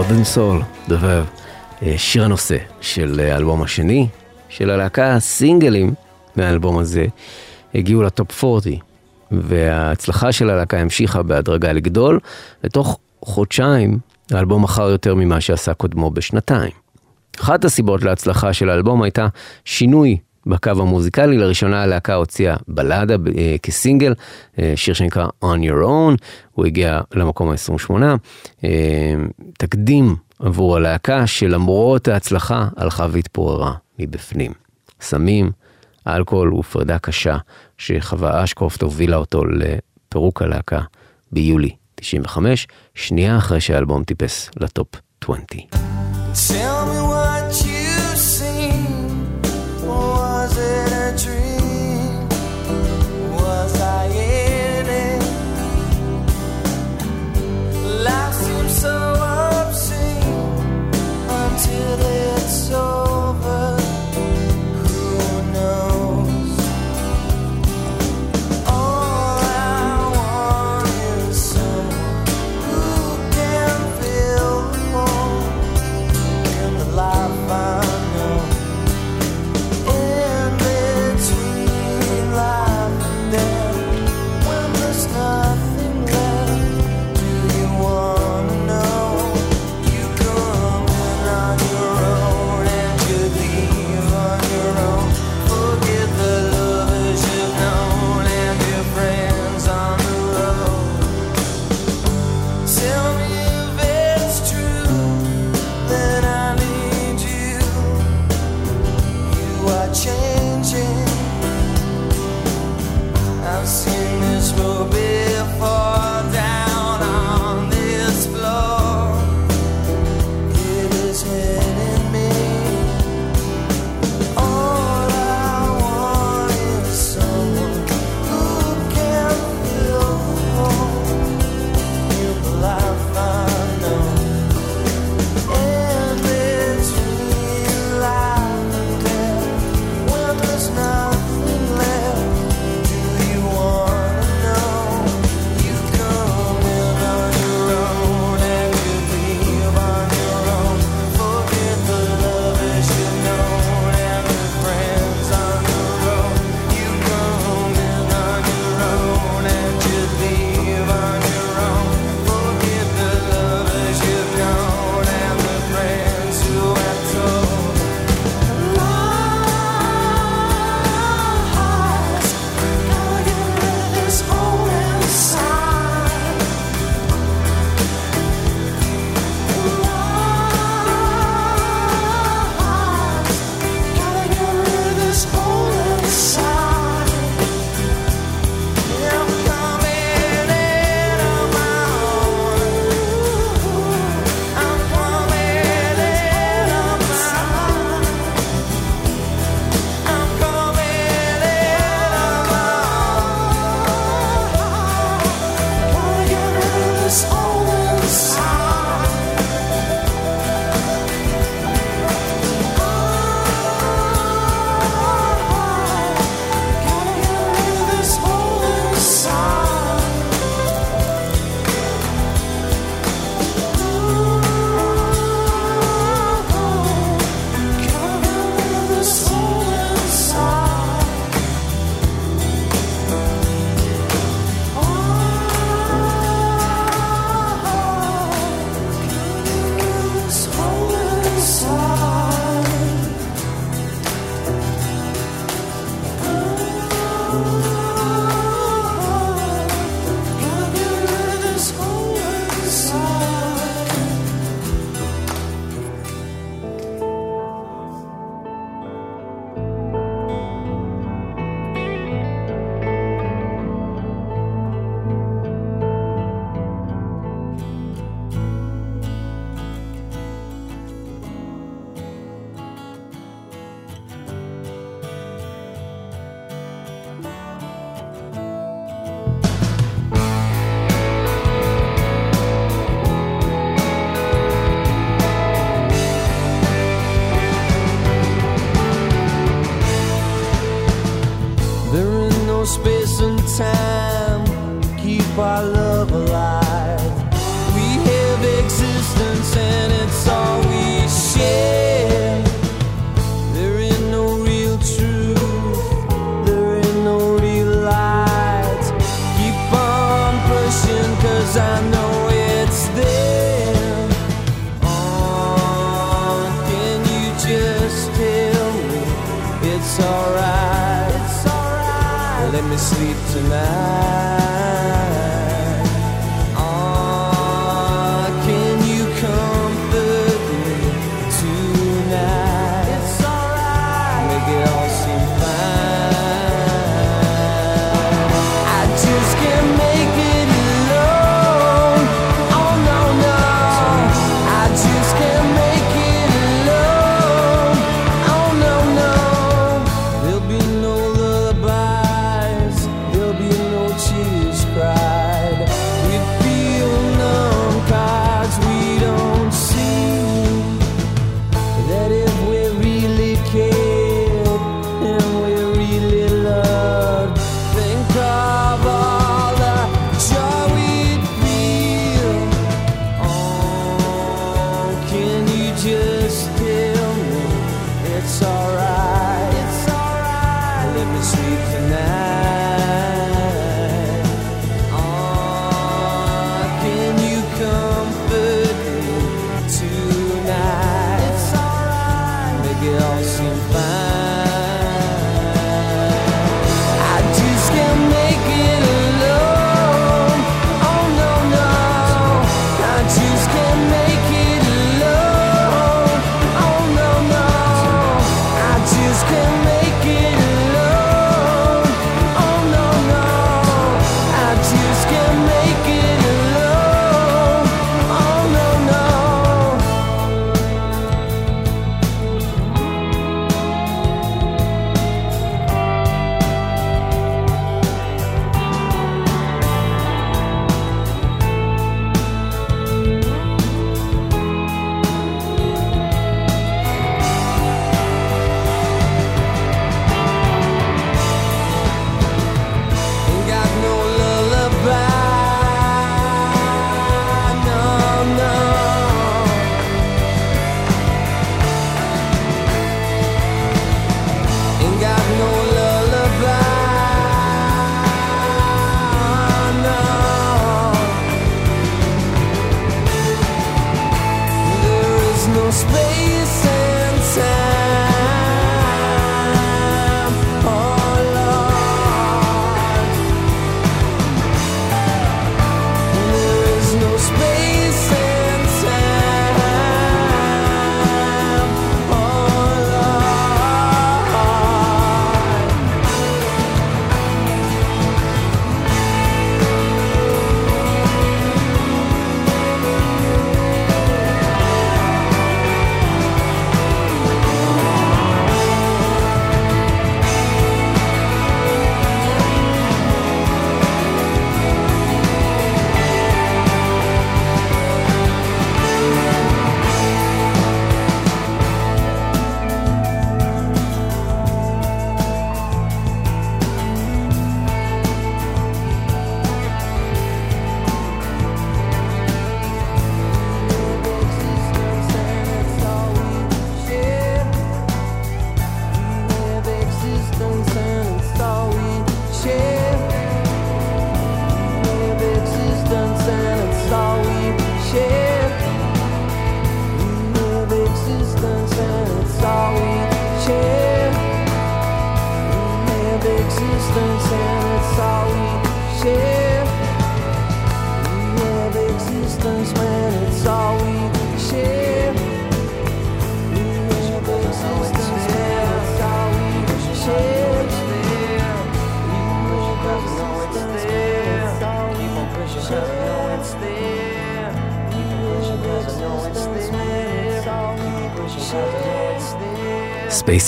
Northern 0.00 0.36
Soul, 0.36 0.92
אה, 1.82 1.94
שיר 1.96 2.24
הנושא 2.24 2.56
של 2.80 3.20
אה, 3.20 3.34
האלבום 3.34 3.62
השני 3.62 4.08
של 4.48 4.70
הלהקה, 4.70 5.14
הסינגלים 5.14 5.94
מהאלבום 6.36 6.78
הזה 6.78 7.06
הגיעו 7.74 8.02
לטופ 8.02 8.44
40, 8.44 8.78
וההצלחה 9.30 10.32
של 10.32 10.50
הלהקה 10.50 10.78
המשיכה 10.78 11.22
בהדרגה 11.22 11.72
לגדול, 11.72 12.20
ותוך 12.64 12.98
חודשיים 13.24 13.98
האלבום 14.30 14.62
מכר 14.62 14.90
יותר 14.90 15.14
ממה 15.14 15.40
שעשה 15.40 15.74
קודמו 15.74 16.10
בשנתיים. 16.10 16.72
אחת 17.40 17.64
הסיבות 17.64 18.02
להצלחה 18.02 18.52
של 18.52 18.70
האלבום 18.70 19.02
הייתה 19.02 19.26
שינוי 19.64 20.18
בקו 20.46 20.70
המוזיקלי, 20.70 21.38
לראשונה 21.38 21.82
הלהקה 21.82 22.14
הוציאה 22.14 22.56
בלאדה 22.68 23.16
אה, 23.36 23.56
כסינגל, 23.62 24.14
אה, 24.58 24.72
שיר 24.76 24.94
שנקרא 24.94 25.26
On 25.44 25.58
Your 25.68 25.84
Own, 25.84 26.24
הוא 26.52 26.66
הגיע 26.66 27.00
למקום 27.14 27.50
ה-28. 27.50 27.94
אה, 28.64 29.14
תקדים 29.58 30.16
עבור 30.38 30.76
הלהקה 30.76 31.26
שלמרות 31.26 32.08
ההצלחה 32.08 32.68
הלכה 32.76 33.06
והתפוררה 33.10 33.72
מבפנים. 33.98 34.52
סמים, 35.00 35.50
אלכוהול 36.06 36.54
ופרידה 36.54 36.98
קשה 36.98 37.36
שחווה 37.78 38.44
אשקרופט 38.44 38.82
הובילה 38.82 39.16
אותו 39.16 39.42
לפירוק 39.44 40.42
הלהקה 40.42 40.80
ביולי 41.32 41.70
95, 41.94 42.66
שנייה 42.94 43.36
אחרי 43.38 43.60
שהאלבום 43.60 44.04
טיפס 44.04 44.50
לטופ 44.56 44.88
20. 45.22 45.68
Tell 46.32 46.86
me 46.86 46.99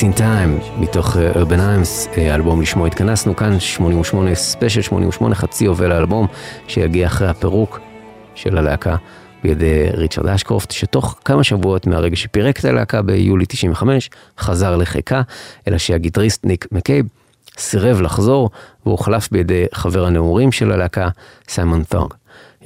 Space 0.03 0.05
and 0.05 0.19
Time, 0.19 0.81
מתוך 0.81 1.17
אה, 1.17 1.33
Urban 1.33 1.59
Hymns, 1.59 2.19
אה, 2.19 2.33
האלבום 2.33 2.61
לשמו 2.61 2.87
התכנסנו 2.87 3.37
כאן, 3.37 3.61
88, 3.61 4.35
ספיישל 4.35 4.83
88, 4.83 5.35
חצי 5.35 5.65
יובל 5.65 5.93
האלבום, 5.93 6.27
שיגיע 6.69 7.07
אחרי 7.07 7.29
הפירוק 7.29 7.81
של 8.35 8.59
הלהקה 8.59 8.97
בידי 9.43 9.89
ריצ'רד 9.95 10.27
אשקרופט, 10.27 10.71
שתוך 10.71 11.19
כמה 11.25 11.45
שבועות 11.45 11.87
מהרגע 11.87 12.17
שפירק 12.17 12.61
את 12.61 12.65
הלהקה 12.65 13.03
ביולי 13.03 13.45
95, 13.49 14.11
חזר 14.39 14.77
לחיקה, 14.77 15.23
אלא 15.69 15.79
שהגיטריסט 15.79 16.47
ניק 16.47 16.67
מקייב 16.73 17.07
סירב 17.59 18.01
לחזור, 18.01 18.51
והוחלף 18.87 19.29
בידי 19.33 19.65
חבר 19.73 20.07
הנעורים 20.07 20.53
של 20.53 20.73
הלהקה, 20.73 21.09
סיימון 21.49 21.83
טונג. 21.89 22.15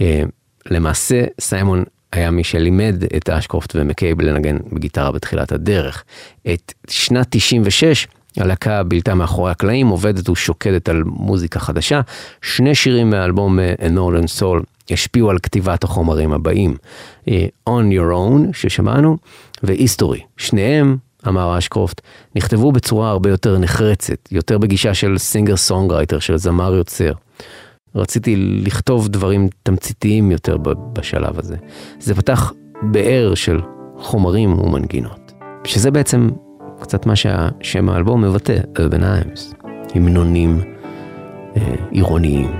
אה, 0.00 0.22
למעשה, 0.66 1.24
סיימון 1.40 1.84
היה 2.16 2.30
מי 2.30 2.44
שלימד 2.44 3.02
את 3.16 3.28
אשקרופט 3.28 3.76
ומקייב 3.76 4.20
לנגן 4.20 4.56
בגיטרה 4.72 5.12
בתחילת 5.12 5.52
הדרך. 5.52 6.04
את 6.52 6.72
שנת 6.88 7.26
96 7.30 8.06
הלהקה 8.36 8.82
בילתה 8.82 9.14
מאחורי 9.14 9.50
הקלעים, 9.50 9.88
עובדת 9.88 10.28
ושוקדת 10.28 10.88
על 10.88 11.02
מוזיקה 11.06 11.60
חדשה. 11.60 12.00
שני 12.42 12.74
שירים 12.74 13.10
מהאלבום 13.10 13.58
אה, 13.58 13.74
A 13.78 13.90
Northern 13.90 14.40
Soul 14.40 14.64
השפיעו 14.90 15.30
על 15.30 15.38
כתיבת 15.38 15.84
החומרים 15.84 16.32
הבאים. 16.32 16.76
אה, 17.28 17.46
On 17.68 17.92
Your 17.92 18.12
Own, 18.12 18.52
ששמענו, 18.52 19.16
ו-History. 19.62 20.20
שניהם, 20.36 20.96
אמר 21.28 21.58
אשקרופט, 21.58 22.00
נכתבו 22.36 22.72
בצורה 22.72 23.10
הרבה 23.10 23.30
יותר 23.30 23.58
נחרצת, 23.58 24.32
יותר 24.32 24.58
בגישה 24.58 24.94
של 24.94 25.18
singer 25.18 25.56
songwriter, 25.56 26.18
של 26.18 26.36
זמר 26.36 26.74
יוצר. 26.74 27.12
רציתי 27.94 28.36
לכתוב 28.36 29.08
דברים 29.08 29.48
תמציתיים 29.62 30.30
יותר 30.30 30.56
בשלב 30.92 31.38
הזה. 31.38 31.56
זה 31.98 32.14
פתח 32.14 32.52
באר 32.82 33.34
של 33.34 33.60
חומרים 33.98 34.58
ומנגינות, 34.58 35.32
שזה 35.64 35.90
בעצם 35.90 36.28
קצת 36.80 37.06
מה 37.06 37.16
שהשם 37.16 37.88
האלבום 37.88 38.24
מבטא, 38.24 38.56
Urban 38.78 39.00
Times, 39.00 39.66
המנונים 39.94 40.60
אה, 41.56 41.74
עירוניים. 41.90 42.50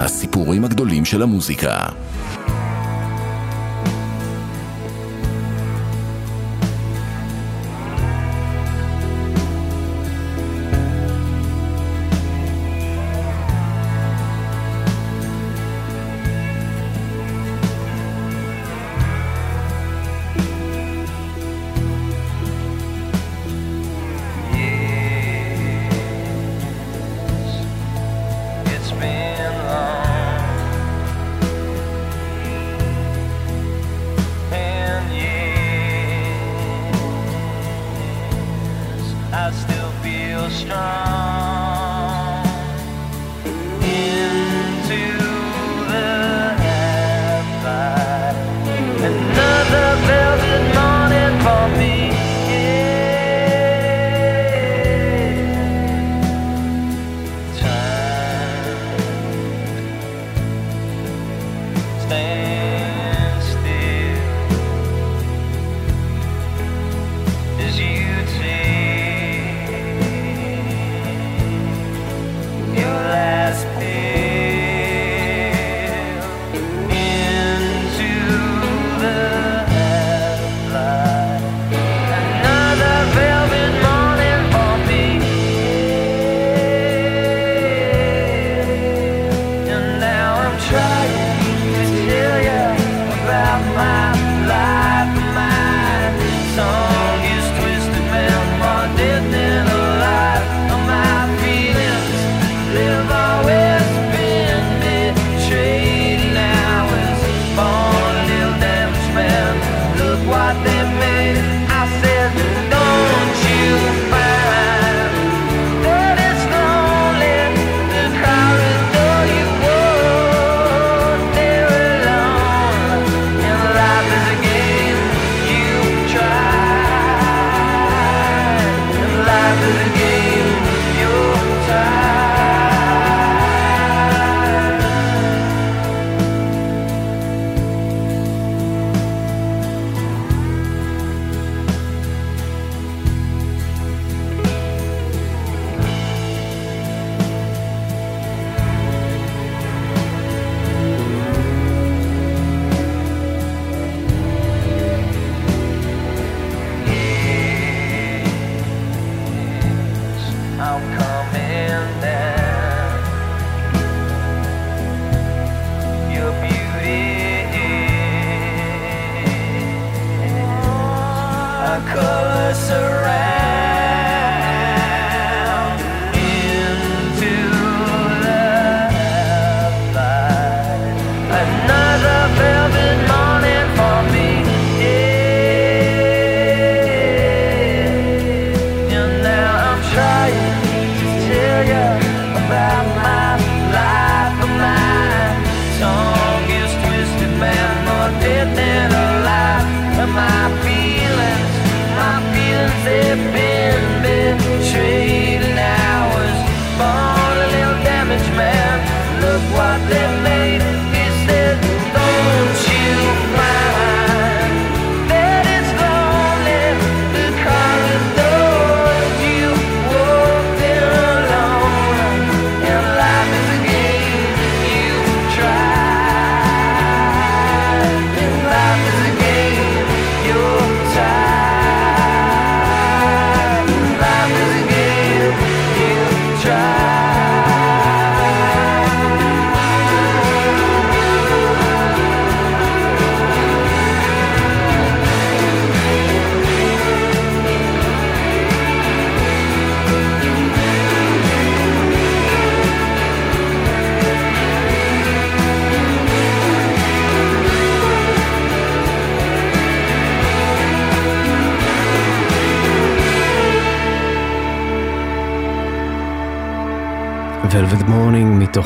הסיפורים 0.00 0.64
הגדולים 0.64 1.04
של 1.04 1.22
המוזיקה. 1.22 1.78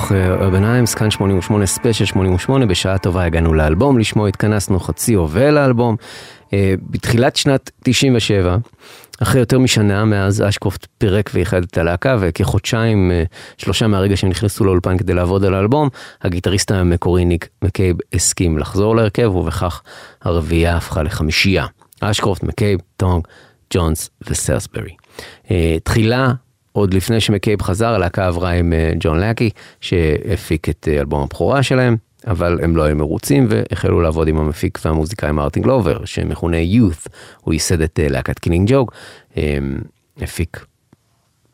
מתוך 0.04 0.12
אה, 0.12 0.48
Urban 0.48 0.90
Hymns, 0.92 0.98
כאן 0.98 1.10
88 1.10 1.66
ספיישל 1.66 2.04
88, 2.04 2.66
בשעה 2.66 2.98
טובה 2.98 3.24
הגענו 3.24 3.54
לאלבום, 3.54 3.98
לשמו 3.98 4.26
התכנסנו 4.26 4.80
חצי 4.80 5.12
יובל 5.12 5.50
לאלבום. 5.50 5.96
אה, 6.52 6.74
בתחילת 6.90 7.36
שנת 7.36 7.70
97, 7.84 8.56
אחרי 9.22 9.40
יותר 9.40 9.58
משנה 9.58 10.04
מאז 10.04 10.42
אשקרופט 10.48 10.86
פירק 10.98 11.30
ואיחד 11.34 11.62
את 11.62 11.78
הלהקה, 11.78 12.16
וכחודשיים, 12.20 13.10
אה, 13.10 13.24
שלושה 13.56 13.86
מהרגע 13.86 14.16
שהם 14.16 14.30
נכנסו 14.30 14.64
לאולפן 14.64 14.98
כדי 14.98 15.14
לעבוד 15.14 15.44
על 15.44 15.54
האלבום, 15.54 15.88
הגיטריסט 16.22 16.70
המקורי 16.70 17.24
ניק 17.24 17.48
מקייב 17.62 17.96
הסכים 18.12 18.58
לחזור 18.58 18.96
להרכב, 18.96 19.34
ובכך 19.34 19.82
הרביעייה 20.22 20.76
הפכה 20.76 21.02
לחמישייה. 21.02 21.66
אשקרופט, 22.00 22.42
מקייב, 22.42 22.80
טונג, 22.96 23.24
ג'ונס 23.74 24.10
וסולסברי. 24.28 24.94
תחילה 25.84 26.32
עוד 26.76 26.94
לפני 26.94 27.20
שמקייב 27.20 27.62
חזר, 27.62 27.94
הלהקה 27.94 28.26
עברה 28.26 28.50
עם 28.50 28.72
אה, 28.72 28.92
ג'ון 29.00 29.20
לקי, 29.20 29.50
שהפיק 29.80 30.68
את 30.68 30.88
אה, 30.90 31.00
אלבום 31.00 31.22
הבכורה 31.22 31.62
שלהם, 31.62 31.96
אבל 32.26 32.58
הם 32.62 32.76
לא 32.76 32.82
היו 32.82 32.96
מרוצים 32.96 33.46
והחלו 33.48 34.00
לעבוד 34.00 34.28
עם 34.28 34.36
המפיק 34.36 34.78
והמוזיקאי 34.84 35.32
מרטין 35.32 35.62
גלובר, 35.62 36.04
שמכונה 36.04 36.56
Youth, 36.56 37.08
הוא 37.40 37.54
ייסד 37.54 37.80
את 37.80 38.00
אה, 38.00 38.08
להקת 38.08 38.38
קילינג 38.38 38.72
ג'וק, 38.72 38.92
הפיק 40.20 40.66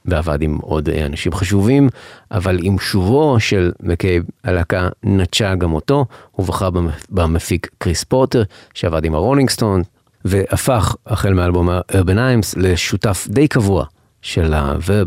ועבד 0.04 0.42
עם 0.42 0.58
עוד 0.62 0.88
אנשים 0.88 1.32
חשובים, 1.32 1.88
אבל 2.30 2.58
עם 2.62 2.78
שובו 2.78 3.40
של 3.40 3.72
מקייב 3.82 4.24
הלהקה 4.44 4.88
נטשה 5.04 5.54
גם 5.54 5.72
אותו, 5.72 6.06
הוא 6.30 6.46
בחר 6.46 6.70
במ- 6.70 6.88
במפיק 7.10 7.70
קריס 7.78 8.04
פוטר, 8.04 8.42
שעבד 8.74 9.04
עם 9.04 9.14
הרולינג 9.14 9.50
סטון, 9.50 9.82
והפך, 10.24 10.96
החל 11.06 11.34
מאלבום 11.34 11.68
ארבן 11.94 12.40
לשותף 12.56 13.26
די 13.30 13.48
קבוע 13.48 13.84
של 14.22 14.54
הוורב, 14.54 15.06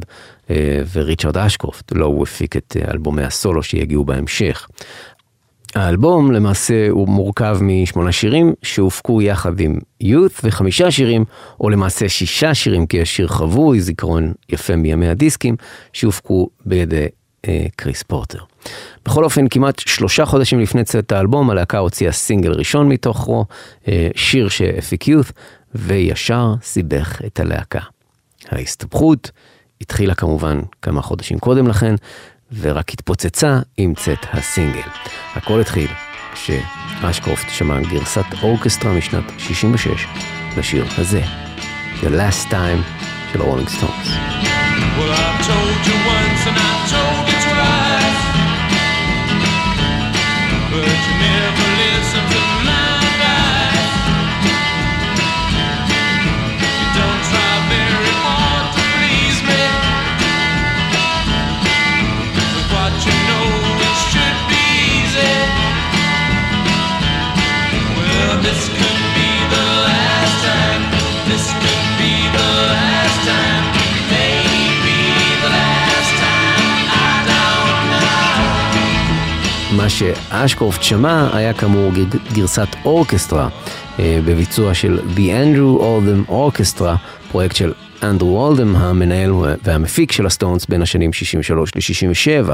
אה, 0.49 0.81
וריצ'רד 0.93 1.37
אשקרופט, 1.37 1.91
לא 1.95 2.05
הוא 2.05 2.23
הפיק 2.23 2.57
את 2.57 2.77
אה, 2.79 2.91
אלבומי 2.91 3.23
הסולו 3.23 3.63
שיגיעו 3.63 4.05
בהמשך. 4.05 4.67
האלבום 5.75 6.31
למעשה 6.31 6.89
הוא 6.89 7.07
מורכב 7.07 7.57
משמונה 7.61 8.11
שירים 8.11 8.53
שהופקו 8.63 9.21
יחד 9.21 9.59
עם 9.59 9.79
יות' 10.01 10.39
וחמישה 10.43 10.91
שירים, 10.91 11.25
או 11.59 11.69
למעשה 11.69 12.09
שישה 12.09 12.53
שירים 12.53 12.87
כי 12.87 12.97
יש 12.97 13.15
שיר 13.15 13.27
חבוי, 13.27 13.81
זיכרון 13.81 14.33
יפה 14.49 14.75
מימי 14.75 15.07
הדיסקים, 15.07 15.55
שהופקו 15.93 16.49
בידי 16.65 17.07
אה, 17.47 17.65
קריס 17.75 18.03
פורטר. 18.03 18.39
בכל 19.05 19.23
אופן, 19.23 19.47
כמעט 19.49 19.79
שלושה 19.79 20.25
חודשים 20.25 20.59
לפני 20.59 20.83
צאת 20.83 21.11
האלבום, 21.11 21.49
הלהקה 21.49 21.77
הוציאה 21.77 22.11
סינגל 22.11 22.51
ראשון 22.51 22.89
מתוכו, 22.89 23.45
אה, 23.87 24.07
שיר 24.15 24.49
שהפיק 24.49 25.07
Youth, 25.07 25.31
וישר 25.75 26.53
סיבך 26.61 27.21
את 27.25 27.39
הלהקה. 27.39 27.79
ההסתבכות 28.51 29.31
התחילה 29.81 30.15
כמובן 30.15 30.59
כמה 30.81 31.01
חודשים 31.01 31.39
קודם 31.39 31.67
לכן, 31.67 31.95
ורק 32.59 32.93
התפוצצה 32.93 33.59
עם 33.77 33.93
צאת 33.95 34.25
הסינגל. 34.33 34.87
הכל 35.35 35.61
התחיל 35.61 35.89
כשאשקרופט 36.33 37.49
שמע 37.49 37.79
גרסת 37.81 38.25
אורקסטרה 38.43 38.93
משנת 38.93 39.23
66 39.37 40.07
לשיר 40.57 40.85
הזה, 40.97 41.21
The 42.01 42.05
Last 42.05 42.51
Time 42.51 43.01
של 43.33 43.41
הרולינג 43.41 43.69
סטונס. 43.69 44.07
Well, 44.97 46.12
מה 79.83 79.89
שאשקרופט 79.89 80.83
שמע 80.83 81.29
היה 81.37 81.53
כאמור 81.53 81.91
גר- 81.93 82.17
גרסת 82.33 82.67
אורקסטרה 82.85 83.49
אה, 83.99 84.19
בביצוע 84.25 84.73
של 84.73 84.99
The 85.15 85.19
Andrew 85.19 85.81
Oldham 85.81 86.31
Orchestra, 86.31 86.95
פרויקט 87.31 87.55
של 87.55 87.73
אנדרו 88.03 88.45
אולדם, 88.47 88.75
המנהל 88.75 89.31
והמפיק 89.63 90.11
של 90.11 90.25
הסטונס 90.25 90.65
בין 90.65 90.81
השנים 90.81 91.13
63 91.13 91.71
ל-67. 91.75 92.51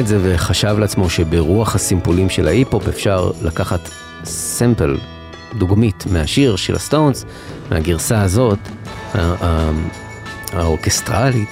את 0.00 0.06
זה 0.06 0.18
וחשב 0.22 0.76
לעצמו 0.78 1.10
שברוח 1.10 1.74
הסימפולים 1.74 2.30
של 2.30 2.48
ההיפ-הופ 2.48 2.88
אפשר 2.88 3.30
לקחת 3.42 3.88
סמפל, 4.24 4.96
דוגמית 5.58 6.04
מהשיר 6.12 6.56
של 6.56 6.74
הסטונס, 6.74 7.24
מהגרסה 7.70 8.22
הזאת, 8.22 8.58
האורקסטרלית, 10.52 11.48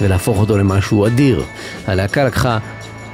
ולהפוך 0.00 0.38
אותו 0.38 0.58
למשהו 0.58 1.06
אדיר. 1.06 1.44
הלהקה 1.86 2.24
לקחה 2.24 2.58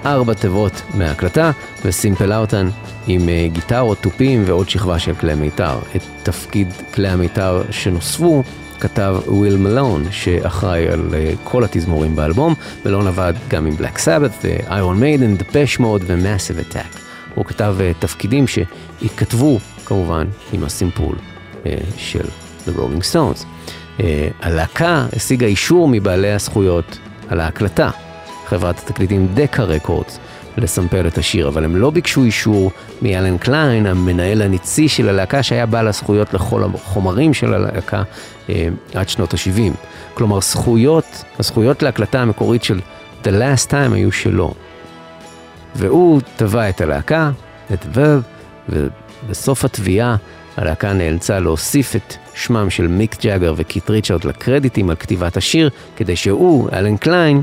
ארבע 0.05 0.35
תיבות 0.35 0.83
מההקלטה 0.95 1.51
וסימפלה 1.85 2.39
אותן 2.39 2.69
עם 3.07 3.29
אה, 3.29 3.49
גיטרות, 3.53 3.99
תופים 3.99 4.43
ועוד 4.47 4.69
שכבה 4.69 4.99
של 4.99 5.15
כלי 5.15 5.35
מיתר. 5.35 5.79
את 5.97 6.03
תפקיד 6.23 6.73
כלי 6.95 7.09
המיתר 7.09 7.63
שנוספו 7.71 8.43
כתב 8.81 9.17
וויל 9.27 9.57
מלון, 9.57 10.05
שאחראי 10.11 10.89
על 10.89 11.15
אה, 11.15 11.33
כל 11.45 11.65
התזמורים 11.65 12.17
באלבום. 12.17 12.55
מלון 12.85 13.07
עבד 13.07 13.35
גם 13.49 13.67
עם 13.67 13.77
בלק 13.77 13.99
סבת, 13.99 14.45
איירון 14.71 15.01
מיידן, 15.01 15.37
דפש 15.37 15.79
מוד 15.79 16.03
ומאסיב 16.07 16.59
אטאק. 16.59 16.99
הוא 17.35 17.45
כתב 17.45 17.77
אה, 17.81 17.93
תפקידים 17.99 18.45
שהתכתבו 18.47 19.59
כמובן 19.87 20.27
עם 20.53 20.65
הסימפול 20.65 21.17
אה, 21.67 21.77
של 21.97 22.25
The 22.67 22.71
Rolling 22.79 23.13
Stones. 23.13 23.45
הלהקה 24.43 25.07
השיגה 25.17 25.47
אישור 25.47 25.89
מבעלי 25.89 26.33
הזכויות 26.33 26.99
על 27.29 27.41
ההקלטה, 27.41 27.91
חברת 28.47 28.79
התקליטים 28.79 29.29
דקה 29.35 29.63
רקורדס, 29.63 30.19
לסמפל 30.57 31.07
את 31.07 31.19
השיר, 31.19 31.49
אבל 31.49 31.65
הם 31.65 31.77
לא 31.77 31.91
ביקשו 31.91 32.25
אישור 32.25 32.71
מאלן 33.03 33.39
קליין, 33.39 33.87
המנהל 33.87 34.43
הניצי 34.43 34.89
של 34.89 35.09
הלהקה, 35.09 35.43
שהיה 35.43 35.67
בעל 35.67 35.89
הזכויות 35.89 36.35
לכל 36.35 36.63
החומרים 36.65 37.35
של 37.35 37.55
הלהקה 37.55 38.03
אה, 38.51 38.69
עד 38.95 39.09
שנות 39.09 39.35
ה-70. 39.35 39.73
כלומר, 40.15 40.41
זכויות, 40.41 41.25
הזכויות 41.39 41.83
להקלטה 41.83 42.21
המקורית 42.21 42.65
של 42.65 42.81
The 43.25 43.29
Last 43.29 43.71
Time 43.71 43.95
היו 43.95 44.13
שלו. 44.13 44.55
והוא 45.75 46.21
תבע 46.37 46.69
את 46.69 46.81
הלהקה, 46.81 47.31
את 47.73 47.87
ורב, 47.95 48.23
ובסוף 48.69 49.65
התביעה 49.65 50.17
הלהקה 50.57 50.93
נאלצה 50.93 51.41
להוסיף 51.41 51.97
את 51.97 52.15
שמם 52.35 52.71
של 52.71 52.87
מיק 52.87 53.17
ג'אגר 53.23 53.55
וקיט 53.57 53.91
ריצ'רד 53.91 54.25
לקרדיטים 54.25 54.91
על 54.91 54.97
כתיבת 54.97 55.37
השיר, 55.37 55.71
כדי 55.97 56.17
שהוא, 56.17 56.69
אלן 56.73 56.97
קליין, 56.97 57.43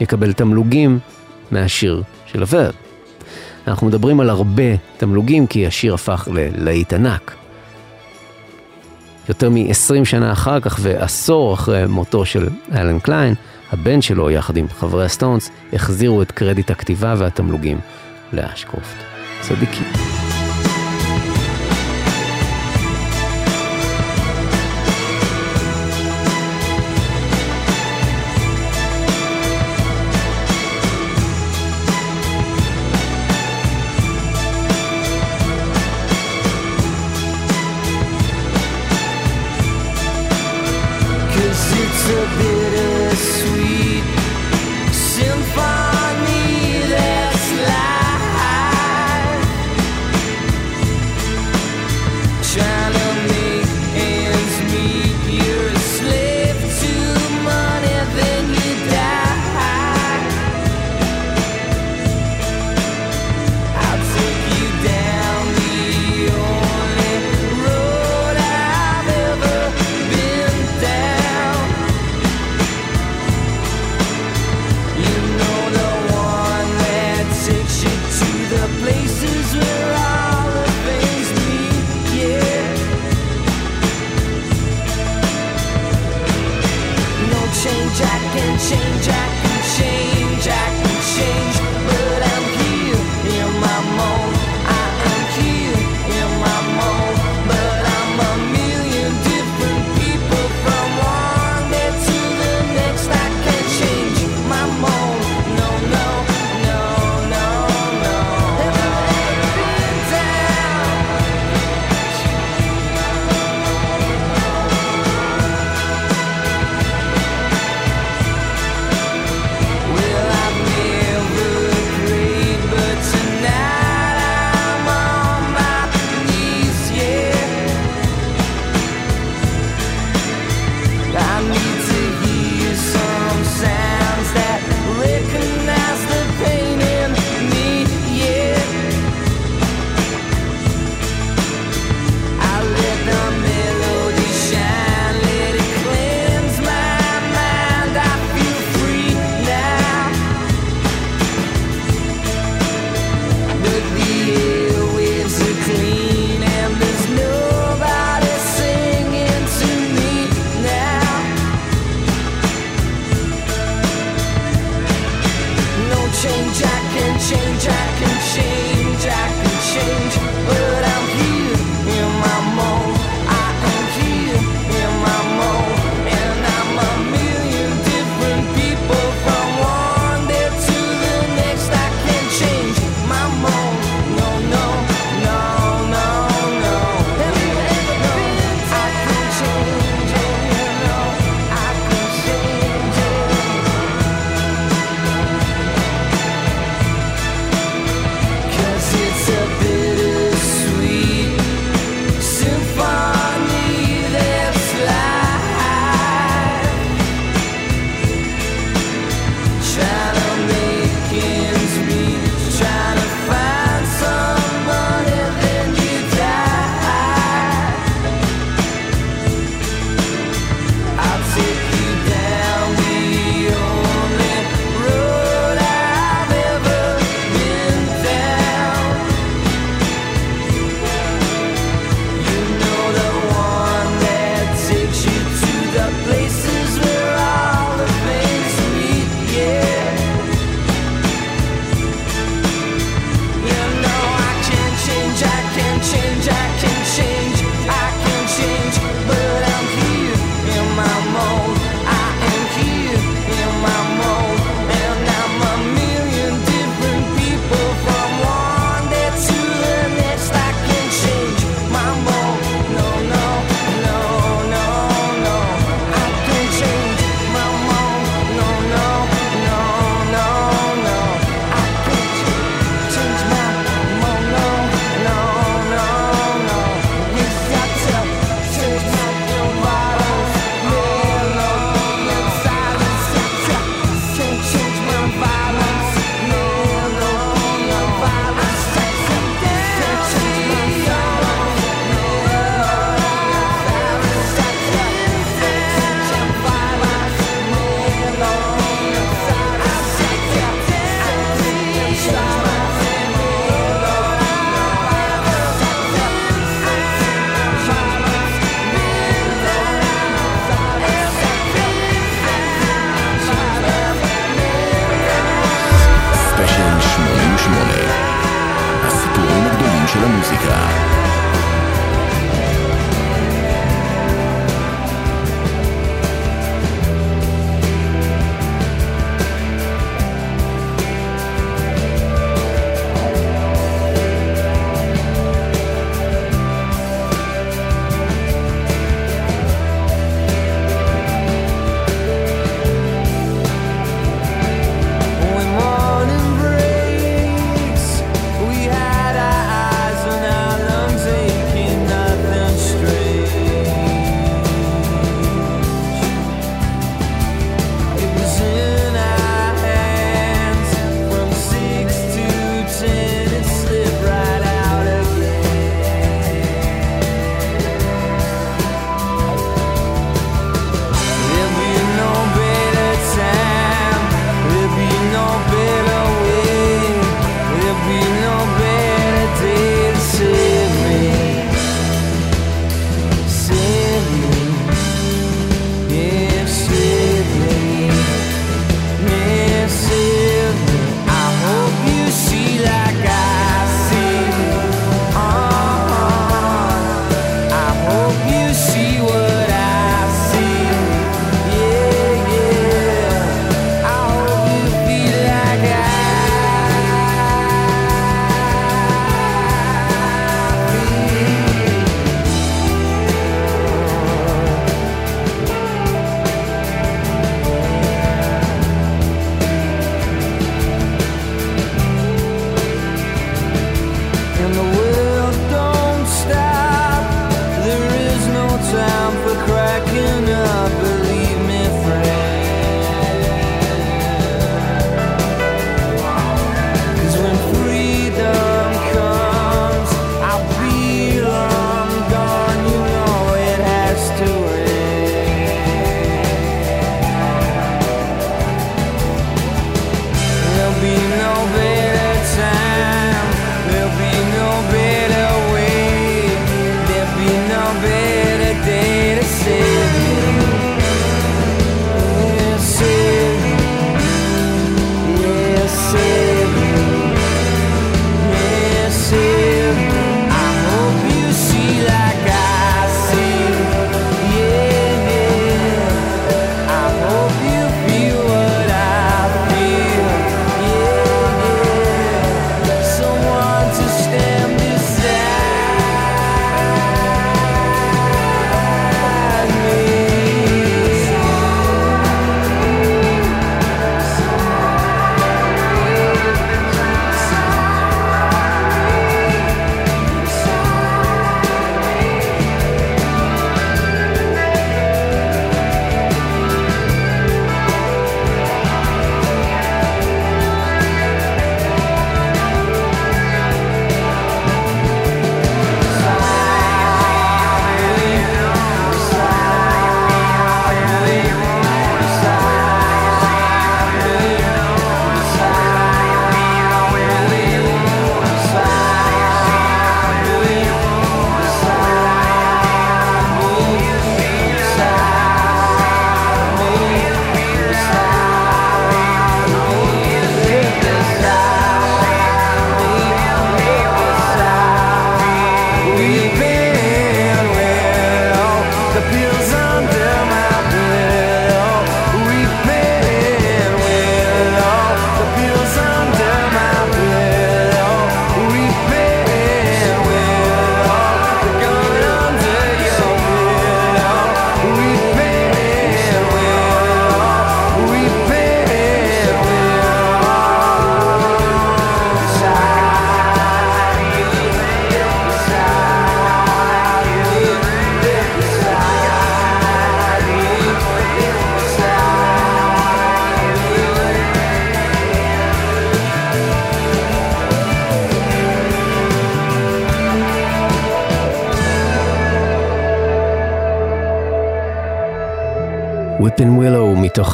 יקבל 0.00 0.32
תמלוגים 0.32 0.98
מהשיר 1.50 2.02
של 2.34 2.40
הוורב. 2.40 2.74
אנחנו 3.66 3.86
מדברים 3.86 4.20
על 4.20 4.30
הרבה 4.30 4.76
תמלוגים 4.96 5.46
כי 5.46 5.66
השיר 5.66 5.94
הפך 5.94 6.28
ללהיט 6.32 6.92
ענק. 6.92 7.34
יותר 9.28 9.50
מ-20 9.50 10.04
שנה 10.04 10.32
אחר 10.32 10.60
כך 10.60 10.78
ועשור 10.80 11.54
אחרי 11.54 11.86
מותו 11.86 12.24
של 12.24 12.48
אלן 12.72 12.98
קליין, 12.98 13.34
הבן 13.72 14.02
שלו 14.02 14.30
יחד 14.30 14.56
עם 14.56 14.68
חברי 14.68 15.04
הסטונס 15.04 15.50
החזירו 15.72 16.22
את 16.22 16.32
קרדיט 16.32 16.70
הכתיבה 16.70 17.14
והתמלוגים 17.18 17.78
לאשקרופט. 18.32 18.96
צדיקים. 19.40 20.23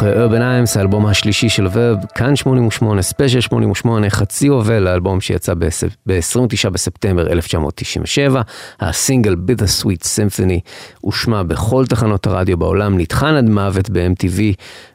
מתוך 0.03 0.33
Urban 0.33 0.41
Hymns, 0.41 0.79
האלבום 0.79 1.07
השלישי 1.07 1.49
של 1.49 1.67
ורב, 1.73 1.99
כאן 2.15 2.37
88, 2.37 3.03
ספיישל 3.03 3.41
88, 3.41 4.11
חצי 4.11 4.47
יובל, 4.47 4.87
האלבום 4.87 5.21
שיצא 5.21 5.55
ב-29 5.55 6.71
בספטמבר 6.71 7.33
1997. 7.33 8.43
הסינגל 8.81 9.35
Bitter 9.47 9.83
Sweet 9.83 10.05
Symphony 10.05 10.61
הושמע 11.01 11.43
בכל 11.43 11.87
תחנות 11.87 12.27
הרדיו 12.27 12.57
בעולם, 12.57 12.99
נטחן 12.99 13.35
עד 13.35 13.49
מוות 13.49 13.91
ב-MTV, 13.91 14.41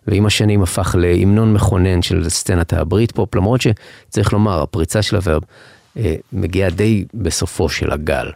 ועם 0.07 0.25
השנים 0.25 0.61
הפך 0.61 0.95
להמנון 0.99 1.53
מכונן 1.53 2.01
של 2.01 2.29
סצנת 2.29 2.73
הברית 2.73 3.11
פופ, 3.11 3.35
למרות 3.35 3.61
שצריך 3.61 4.33
לומר, 4.33 4.61
הפריצה 4.61 5.01
של 5.01 5.15
הוורב 5.15 5.41
מגיעה 6.33 6.69
די 6.69 7.05
בסופו 7.13 7.69
של 7.69 7.91
הגל. 7.91 8.31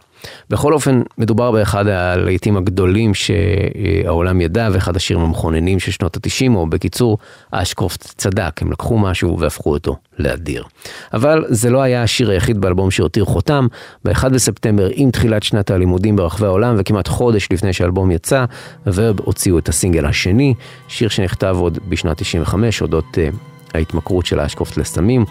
בכל 0.50 0.72
אופן, 0.72 1.02
מדובר 1.18 1.50
באחד 1.50 1.86
הלהיטים 1.86 2.56
הגדולים 2.56 3.12
שהעולם 3.14 4.40
ידע, 4.40 4.68
ואחד 4.72 4.96
השירים 4.96 5.24
המכוננים 5.24 5.78
של 5.78 5.92
שנות 5.92 6.16
התשעים, 6.16 6.56
או 6.56 6.66
בקיצור, 6.66 7.18
אשקרופט 7.50 8.00
צדק, 8.00 8.62
הם 8.62 8.72
לקחו 8.72 8.98
משהו 8.98 9.38
והפכו 9.38 9.72
אותו 9.72 9.96
לאדיר. 10.18 10.64
אבל 11.12 11.44
זה 11.48 11.70
לא 11.70 11.82
היה 11.82 12.02
השיר 12.02 12.30
היחיד 12.30 12.60
באלבום 12.60 12.90
שהותיר 12.90 13.24
חותם. 13.24 13.66
ב-1 14.04 14.28
בספטמבר, 14.28 14.88
עם 14.92 15.10
תחילת 15.10 15.42
שנת 15.42 15.70
הלימודים 15.70 16.16
ברחבי 16.16 16.46
העולם, 16.46 16.74
וכמעט 16.78 17.08
חודש 17.08 17.48
לפני 17.52 17.72
שהאלבום 17.72 18.10
יצא, 18.10 18.44
ורב 18.86 19.20
הוציאו 19.20 19.58
את 19.58 19.68
הסינגל 19.68 20.06
השני, 20.06 20.54
שיר 20.88 21.08
שנכתב 21.08 21.56
עוד 21.58 21.78
בשנת 21.88 22.18
95, 22.18 22.82
אודות 22.82 23.04
uh, 23.14 23.36
ההתמכרות 23.74 24.26
של 24.26 24.40
אשקרופט 24.40 24.76
לסמים. 24.76 25.24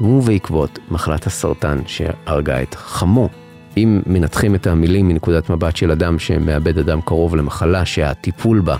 ובעקבות 0.00 0.78
מחלת 0.90 1.26
הסרטן 1.26 1.78
שהרגה 1.86 2.62
את 2.62 2.74
חמו 2.74 3.28
אם 3.76 4.02
מנתחים 4.06 4.54
את 4.54 4.66
המילים 4.66 5.08
מנקודת 5.08 5.50
מבט 5.50 5.76
של 5.76 5.90
אדם 5.90 6.18
שמאבד 6.18 6.78
אדם 6.78 7.00
קרוב 7.00 7.36
למחלה 7.36 7.84
שהטיפול 7.84 8.60
בה 8.60 8.76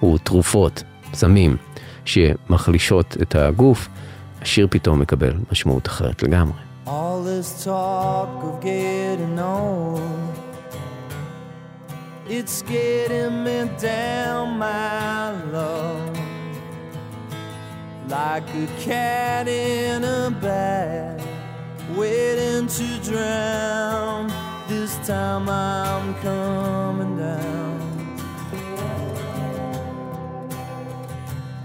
הוא 0.00 0.18
תרופות, 0.18 0.82
סמים, 1.14 1.56
שמחלישות 2.04 3.16
את 3.22 3.34
הגוף, 3.34 3.88
השיר 4.42 4.66
פתאום 4.70 5.00
מקבל 5.00 5.32
משמעות 5.52 5.86
אחרת 5.86 6.22
לגמרי. 6.22 6.58
All 6.86 7.22
this 7.22 7.64
talk 7.64 8.42
of 8.48 8.54
getting 8.60 9.38
old, 9.38 10.34
it's 12.28 12.62
getting 12.62 13.44
me 13.44 13.58
down, 13.80 14.58
my 14.58 15.30
love. 15.52 16.19
Like 18.10 18.48
a 18.56 18.66
cat 18.80 19.46
in 19.46 20.02
a 20.02 20.30
bag, 20.42 21.22
waiting 21.96 22.66
to 22.66 23.00
drown. 23.04 24.32
This 24.66 24.96
time 25.06 25.48
I'm 25.48 26.14
coming 26.16 27.16
down. 27.16 27.80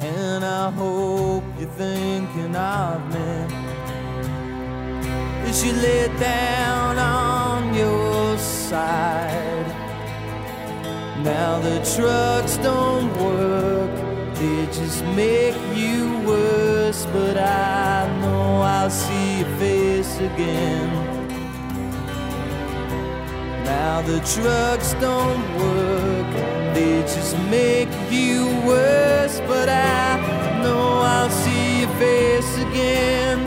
And 0.01 0.45
I 0.45 0.69
hope 0.69 1.43
you're 1.57 1.67
thinking 1.69 2.55
of 2.55 3.01
me 3.11 3.47
as 5.49 5.65
you 5.65 5.73
lay 5.73 6.07
down 6.19 6.99
on 6.99 7.73
your 7.73 8.37
side. 8.37 9.65
Now 11.23 11.59
the 11.59 11.79
trucks 11.95 12.57
don't 12.57 13.11
work, 13.17 14.04
they 14.35 14.65
just 14.67 15.03
make 15.15 15.55
you 15.75 16.19
worse. 16.27 17.05
But 17.13 17.37
I 17.37 18.07
know 18.21 18.61
I'll 18.61 18.89
see 18.89 19.39
your 19.39 19.49
face 19.57 20.17
again. 20.19 20.89
Now 23.63 24.01
the 24.01 24.19
trucks 24.33 24.93
don't 24.93 25.43
work, 25.57 26.29
they 26.75 27.01
just 27.01 27.37
make 27.49 27.89
you 28.11 28.45
worse. 28.65 29.39
But 29.47 29.69
I 29.69 30.61
know 30.63 30.85
I'll 31.13 31.29
see 31.29 31.81
your 31.81 31.93
face 31.97 32.57
again. 32.67 33.39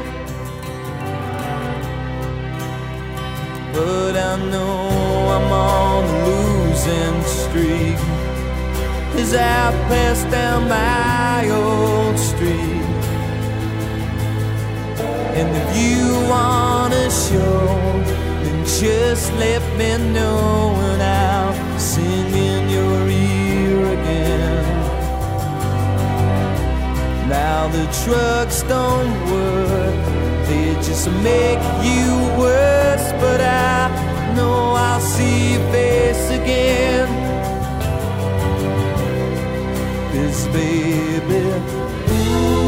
But 3.73 4.17
I 4.17 4.37
know 4.51 4.89
I'm 5.37 5.53
on 5.53 6.05
a 6.05 6.19
losing 6.27 7.23
streak 7.39 8.28
as 9.15 9.35
I 9.35 9.71
pass 9.89 10.23
down 10.31 10.69
my 10.69 11.49
old 11.51 12.19
street. 12.19 12.87
And 15.39 15.49
if 15.61 15.69
you 15.83 16.29
wanna 16.29 17.11
show, 17.11 17.67
then 18.43 18.65
just 18.65 19.33
let 19.35 19.63
me 19.79 19.91
know 20.13 20.75
and 20.91 21.03
I'll 21.03 21.79
sing 21.79 22.33
in 22.49 22.69
your 22.69 23.09
ear 23.09 23.79
again. 23.99 24.65
Now 27.29 27.69
the 27.69 27.87
trucks 28.03 28.63
don't 28.63 29.15
work, 29.31 29.99
they 30.49 30.75
just 30.89 31.09
make 31.23 31.63
you 31.83 32.11
worse. 32.39 33.13
But 33.21 33.41
I 33.41 34.35
know 34.35 34.73
I'll 34.73 35.01
see 35.01 35.53
your 35.53 35.73
face 35.73 36.31
again. 36.31 37.38
Cause 40.19 40.49
baby, 40.49 41.41
ooh, 42.11 42.68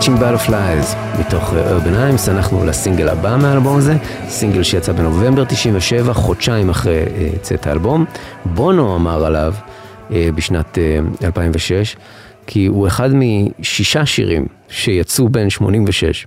Catching 0.00 0.20
Butterflies 0.20 0.96
מתוך 1.20 1.54
אה, 1.54 1.78
Urban 1.78 2.16
Imes, 2.16 2.30
אנחנו 2.30 2.64
לסינגל 2.64 3.08
הבא 3.08 3.36
מהאלבום 3.42 3.76
הזה, 3.76 3.96
סינגל 4.28 4.62
שיצא 4.62 4.92
בנובמבר 4.92 5.44
97, 5.44 6.14
חודשיים 6.14 6.70
אחרי 6.70 6.98
אה, 6.98 7.30
צאת 7.42 7.66
האלבום. 7.66 8.04
בונו 8.44 8.96
אמר 8.96 9.24
עליו 9.24 9.54
אה, 10.12 10.28
בשנת 10.34 10.78
אה, 10.78 11.26
2006, 11.26 11.96
כי 12.46 12.66
הוא 12.66 12.86
אחד 12.86 13.10
משישה 13.12 14.06
שירים 14.06 14.46
שיצאו 14.68 15.28
בין 15.28 15.50
86 15.50 16.26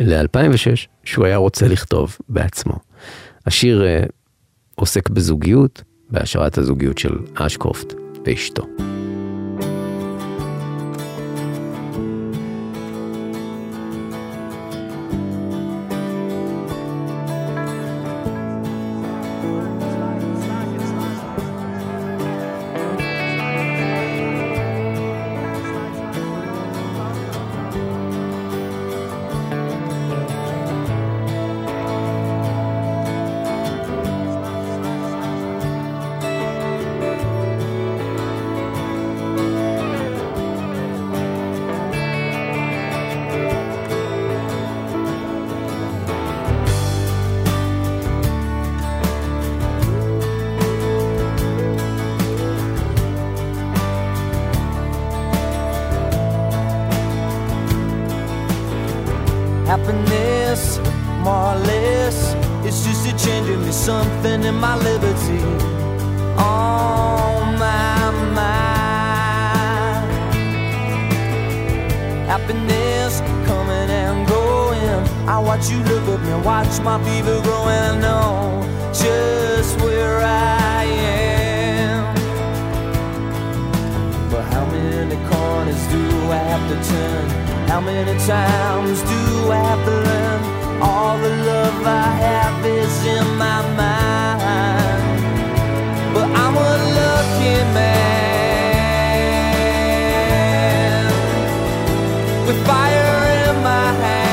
ל-2006, 0.00 0.86
שהוא 1.04 1.26
היה 1.26 1.36
רוצה 1.36 1.68
לכתוב 1.68 2.16
בעצמו. 2.28 2.74
השיר 3.46 3.84
אה, 3.84 4.02
עוסק 4.74 5.08
בזוגיות, 5.10 5.82
בהשארת 6.10 6.58
הזוגיות 6.58 6.98
של 6.98 7.18
אשקרופט 7.34 7.94
ואשתו. 8.26 8.66
Me, 63.72 63.78
something 63.78 64.44
in 64.44 64.54
my 64.54 64.76
liberty. 64.76 65.42
On 66.38 67.58
my 67.58 68.10
mind. 68.38 70.12
Happiness 72.28 73.20
coming 73.46 73.90
and 73.90 74.28
going. 74.28 75.28
I 75.28 75.38
watch 75.38 75.70
you 75.70 75.78
look 75.78 76.08
at 76.08 76.20
me, 76.26 76.34
watch 76.44 76.80
my 76.80 77.02
fever 77.04 77.40
growing. 77.42 77.68
I 77.68 78.00
know 78.00 78.62
just 78.92 79.80
where 79.80 80.18
I 80.18 80.84
am. 80.84 82.14
But 84.30 84.44
how 84.52 84.64
many 84.66 85.16
corners 85.30 85.86
do 85.88 86.02
I 86.30 86.42
have 86.52 86.64
to 86.70 86.76
turn? 86.90 87.28
How 87.68 87.80
many 87.80 88.14
times 88.26 89.00
do 89.02 89.50
I 89.50 89.56
have 89.56 89.84
to 89.86 89.90
learn? 89.90 90.21
All 90.84 91.16
the 91.16 91.30
love 91.30 91.86
I 91.86 92.08
have 92.26 92.66
is 92.66 93.06
in 93.06 93.26
my 93.38 93.60
mind. 93.80 95.22
But 96.12 96.28
I'm 96.42 96.56
a 96.56 96.72
lucky 97.00 97.56
man 97.78 98.22
with 102.46 102.58
fire 102.66 103.14
in 103.46 103.54
my 103.62 103.88
hands. 104.04 104.32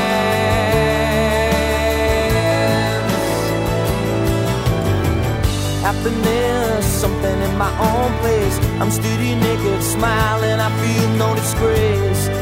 Happiness, 5.86 6.84
something 6.84 7.38
in 7.48 7.54
my 7.56 7.72
own 7.90 8.10
place. 8.22 8.56
I'm 8.80 8.90
steady 8.90 9.36
naked, 9.36 9.82
smiling. 9.84 10.58
I 10.58 10.68
feel 10.82 11.08
no 11.10 11.28
disgrace 11.36 12.39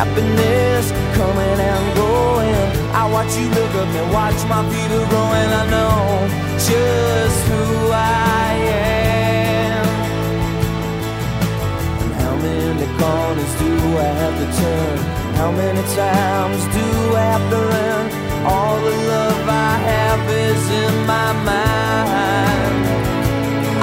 Happiness 0.00 0.86
coming 1.12 1.60
and 1.60 1.86
going. 1.94 2.68
I 2.96 3.04
watch 3.12 3.36
you 3.36 3.48
look 3.52 3.72
at 3.80 3.88
me, 3.92 4.00
watch 4.16 4.40
my 4.48 4.64
feet 4.70 4.90
are 4.96 5.06
growing. 5.12 5.50
I 5.60 5.64
know 5.68 6.24
just 6.56 7.38
who 7.48 7.92
I 7.92 8.48
am. 8.80 9.84
And 12.00 12.12
how 12.22 12.34
many 12.34 12.86
corners 12.96 13.52
do 13.60 13.72
I 14.00 14.10
have 14.22 14.36
to 14.40 14.48
turn? 14.60 14.96
How 15.36 15.50
many 15.52 15.82
times 15.92 16.62
do 16.76 16.86
I 17.20 17.24
have 17.34 17.46
to 17.52 17.60
learn? 17.74 18.06
All 18.48 18.76
the 18.80 18.96
love 19.12 19.48
I 19.48 19.76
have 19.92 20.22
is 20.48 20.64
in 20.82 20.94
my 21.04 21.30
mind. 21.44 22.84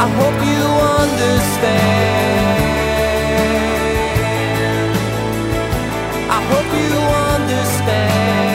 I 0.02 0.08
hope 0.18 0.40
you 0.50 0.66
understand. 0.98 2.77
back. 7.88 8.47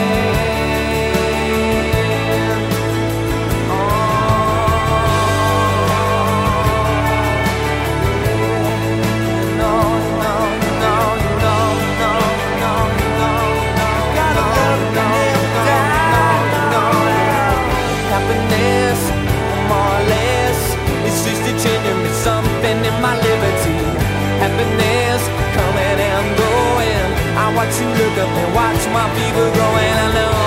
Watch 27.65 27.79
you 27.79 27.87
look 27.87 28.17
up 28.17 28.29
and 28.29 28.55
watch 28.55 28.83
my 28.91 29.07
fever 29.15 29.51
growing. 29.53 29.93
I 30.03 30.13
know. 30.13 30.42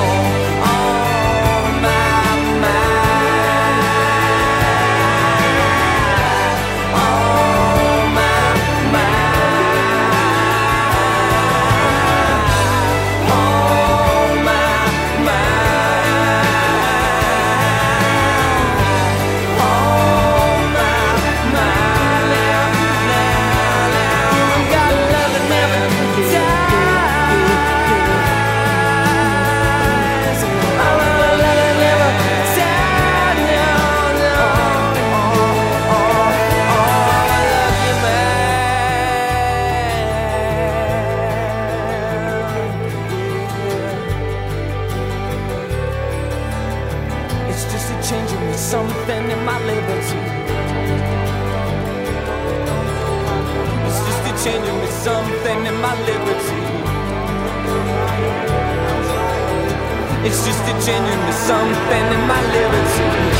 It's 60.26 60.44
just 60.44 60.60
a 60.62 60.74
genuine 60.84 61.32
something 61.32 62.06
in 62.12 62.26
my 62.26 62.42
liberty. 62.52 63.35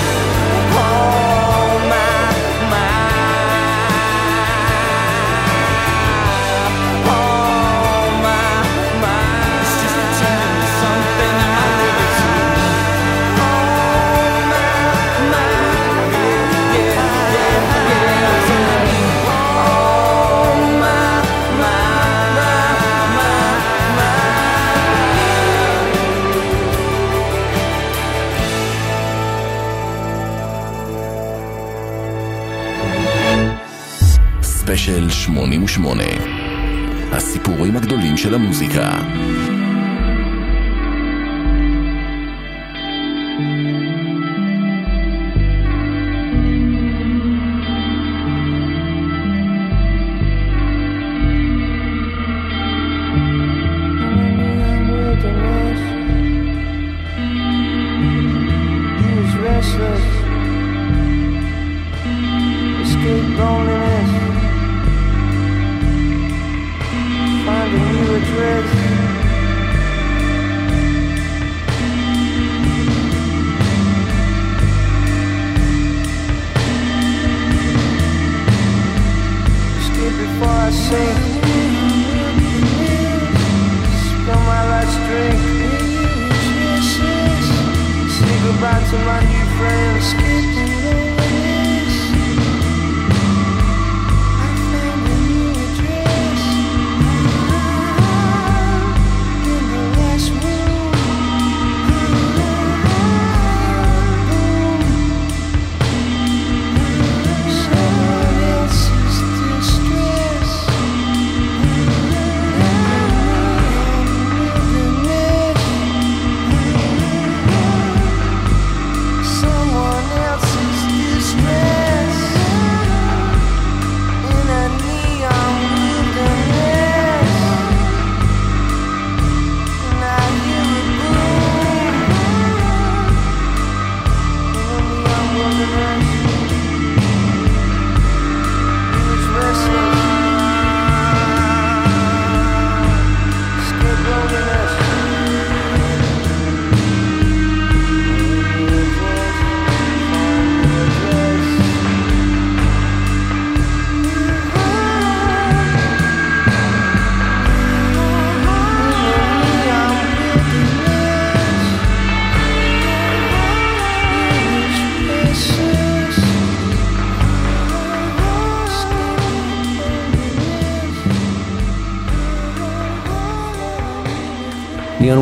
ספיישל 34.87 35.11
88. 35.11 36.03
הסיפורים 37.13 37.77
הגדולים 37.77 38.17
של 38.17 38.35
המוזיקה. 38.35 38.99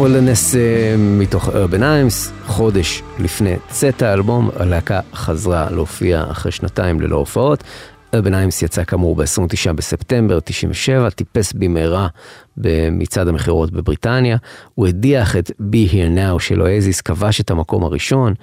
וולדנס 0.04 0.56
אה, 0.56 0.94
מתוך 0.98 1.48
ארבן 1.48 1.82
איימס, 1.82 2.32
חודש 2.46 3.02
לפני 3.18 3.54
צאת 3.68 4.02
האלבום, 4.02 4.50
הלהקה 4.56 5.00
חזרה 5.14 5.70
להופיע 5.70 6.24
אחרי 6.30 6.52
שנתיים 6.52 7.00
ללא 7.00 7.16
הופעות. 7.16 7.64
ארבן 8.14 8.34
איימס 8.34 8.62
יצא 8.62 8.84
כאמור 8.84 9.16
ב-29 9.16 9.72
בספטמבר 9.72 10.40
97, 10.40 11.10
טיפס 11.10 11.52
במהרה 11.52 12.08
במצעד 12.56 13.28
המכירות 13.28 13.70
בבריטניה. 13.70 14.36
הוא 14.74 14.86
הדיח 14.86 15.36
את 15.36 15.50
Be 15.50 15.92
Here 15.92 16.18
Now 16.18 16.38
של 16.38 16.62
אואזיס, 16.62 17.00
כבש 17.00 17.40
את 17.40 17.50
המקום 17.50 17.84
הראשון. 17.84 18.34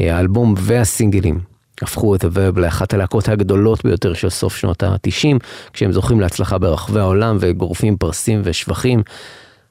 אה, 0.00 0.16
האלבום 0.16 0.54
והסינגלים 0.58 1.40
הפכו 1.82 2.14
את 2.14 2.24
הוורב 2.24 2.58
לאחת 2.58 2.94
הלהקות 2.94 3.28
הגדולות 3.28 3.84
ביותר 3.84 4.14
של 4.14 4.30
סוף 4.30 4.56
שנות 4.56 4.82
ה-90, 4.82 5.38
כשהם 5.72 5.92
זוכים 5.92 6.20
להצלחה 6.20 6.58
ברחבי 6.58 7.00
העולם 7.00 7.36
וגורפים 7.40 7.96
פרסים 7.96 8.40
ושבחים. 8.44 9.02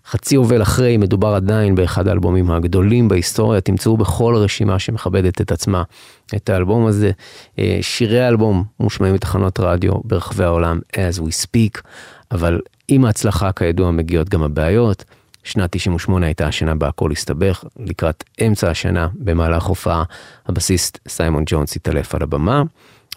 חצי 0.08 0.36
יובל 0.36 0.62
אחרי, 0.62 0.98
מדובר 0.98 1.28
עדיין 1.28 1.76
באחד 1.76 2.08
האלבומים 2.08 2.52
הגדולים 2.52 3.08
בהיסטוריה, 3.08 3.62
תמצאו 3.62 3.98
בכל 3.98 4.36
רשימה 4.38 4.80
שמכבדת 4.80 5.42
את 5.42 5.52
עצמה 5.52 5.84
את 6.36 6.50
האלבום 6.50 6.86
הזה. 6.86 7.12
אה, 7.60 7.78
שירי 7.82 8.20
האלבום 8.20 8.64
מושמעים 8.80 9.14
בתחנות 9.14 9.60
רדיו 9.60 9.92
ברחבי 10.04 10.44
העולם 10.44 10.80
as 10.94 11.20
we 11.20 11.46
speak, 11.46 11.82
אבל 12.32 12.62
עם 12.88 13.06
ההצלחה 13.06 13.52
כידוע 13.52 13.92
מגיעות 13.92 14.30
גם 14.30 14.44
הבעיות. 14.44 15.04
שנת 15.44 15.70
98 15.72 16.26
הייתה 16.26 16.48
השנה 16.48 16.76
בה 16.76 16.88
הכל 16.88 17.12
הסתבך, 17.12 17.64
לקראת 17.80 18.24
אמצע 18.48 18.70
השנה, 18.70 19.08
במהלך 19.14 19.64
הופעה, 19.64 20.04
הבסיסט 20.48 21.00
סיימון 21.08 21.44
ג'ונס 21.46 21.76
התעלף 21.76 22.16
על 22.16 22.24
הבמה. 22.24 22.64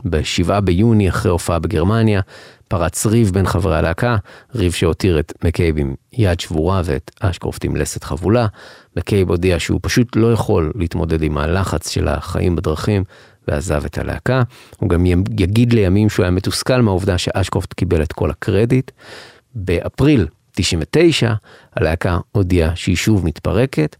ב-7 0.04 0.60
ביוני, 0.60 1.08
אחרי 1.08 1.30
הופעה 1.30 1.58
בגרמניה, 1.58 2.20
פרץ 2.68 3.06
ריב 3.06 3.30
בין 3.30 3.46
חברי 3.46 3.76
הלהקה, 3.76 4.16
ריב 4.54 4.72
שהותיר 4.72 5.20
את 5.20 5.32
מקייב 5.44 5.78
עם 5.78 5.94
יד 6.12 6.40
שבורה 6.40 6.82
ואת 6.84 7.10
אשקרופט 7.20 7.64
עם 7.64 7.76
לסת 7.76 8.04
חבולה. 8.04 8.46
מקייב 8.96 9.30
הודיע 9.30 9.58
שהוא 9.58 9.80
פשוט 9.82 10.16
לא 10.16 10.32
יכול 10.32 10.72
להתמודד 10.74 11.22
עם 11.22 11.38
הלחץ 11.38 11.88
של 11.88 12.08
החיים 12.08 12.56
בדרכים, 12.56 13.04
ועזב 13.48 13.84
את 13.84 13.98
הלהקה. 13.98 14.42
הוא 14.78 14.88
גם 14.88 15.06
יגיד 15.38 15.72
לימים 15.72 16.08
שהוא 16.08 16.24
היה 16.24 16.30
מתוסכל 16.30 16.80
מהעובדה 16.80 17.18
שאשקרופט 17.18 17.72
קיבל 17.72 18.02
את 18.02 18.12
כל 18.12 18.30
הקרדיט. 18.30 18.90
באפריל 19.54 20.26
99, 20.52 21.32
הלהקה 21.76 22.18
הודיעה 22.32 22.76
שהיא 22.76 22.96
שוב 22.96 23.26
מתפרקת. 23.26 23.96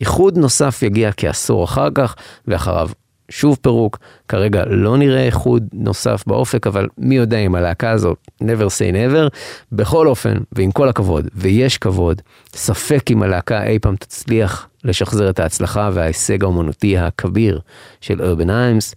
איחוד 0.00 0.38
נוסף 0.38 0.82
יגיע 0.82 1.10
כעשור 1.16 1.64
אחר 1.64 1.88
כך, 1.94 2.14
ואחריו 2.48 2.90
שוב 3.32 3.58
פירוק, 3.62 3.98
כרגע 4.28 4.64
לא 4.66 4.96
נראה 4.96 5.22
איחוד 5.22 5.68
נוסף 5.72 6.24
באופק, 6.26 6.66
אבל 6.66 6.88
מי 6.98 7.16
יודע 7.16 7.38
אם 7.38 7.54
הלהקה 7.54 7.90
הזאת, 7.90 8.16
never 8.42 8.68
say 8.68 8.94
never, 8.94 9.36
בכל 9.72 10.08
אופן, 10.08 10.34
ועם 10.52 10.70
כל 10.72 10.88
הכבוד, 10.88 11.28
ויש 11.34 11.78
כבוד, 11.78 12.22
ספק 12.54 13.10
אם 13.10 13.22
הלהקה 13.22 13.64
אי 13.64 13.78
פעם 13.78 13.96
תצליח 13.96 14.68
לשחזר 14.84 15.30
את 15.30 15.40
ההצלחה 15.40 15.90
וההישג 15.92 16.44
האומנותי 16.44 16.98
הכביר 16.98 17.60
של 18.00 18.22
Urban 18.22 18.50
Hymns. 18.50 18.94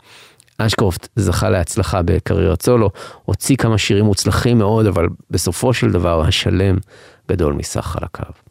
אשקרופט 0.58 1.08
זכה 1.16 1.50
להצלחה 1.50 2.02
בקריירת 2.02 2.62
סולו, 2.62 2.90
הוציא 3.26 3.56
כמה 3.56 3.78
שירים 3.78 4.06
מוצלחים 4.06 4.58
מאוד, 4.58 4.86
אבל 4.86 5.08
בסופו 5.32 5.74
של 5.74 5.92
דבר 5.92 6.22
השלם 6.22 6.78
גדול 7.30 7.54
מסך 7.54 7.82
חלקיו. 7.82 8.45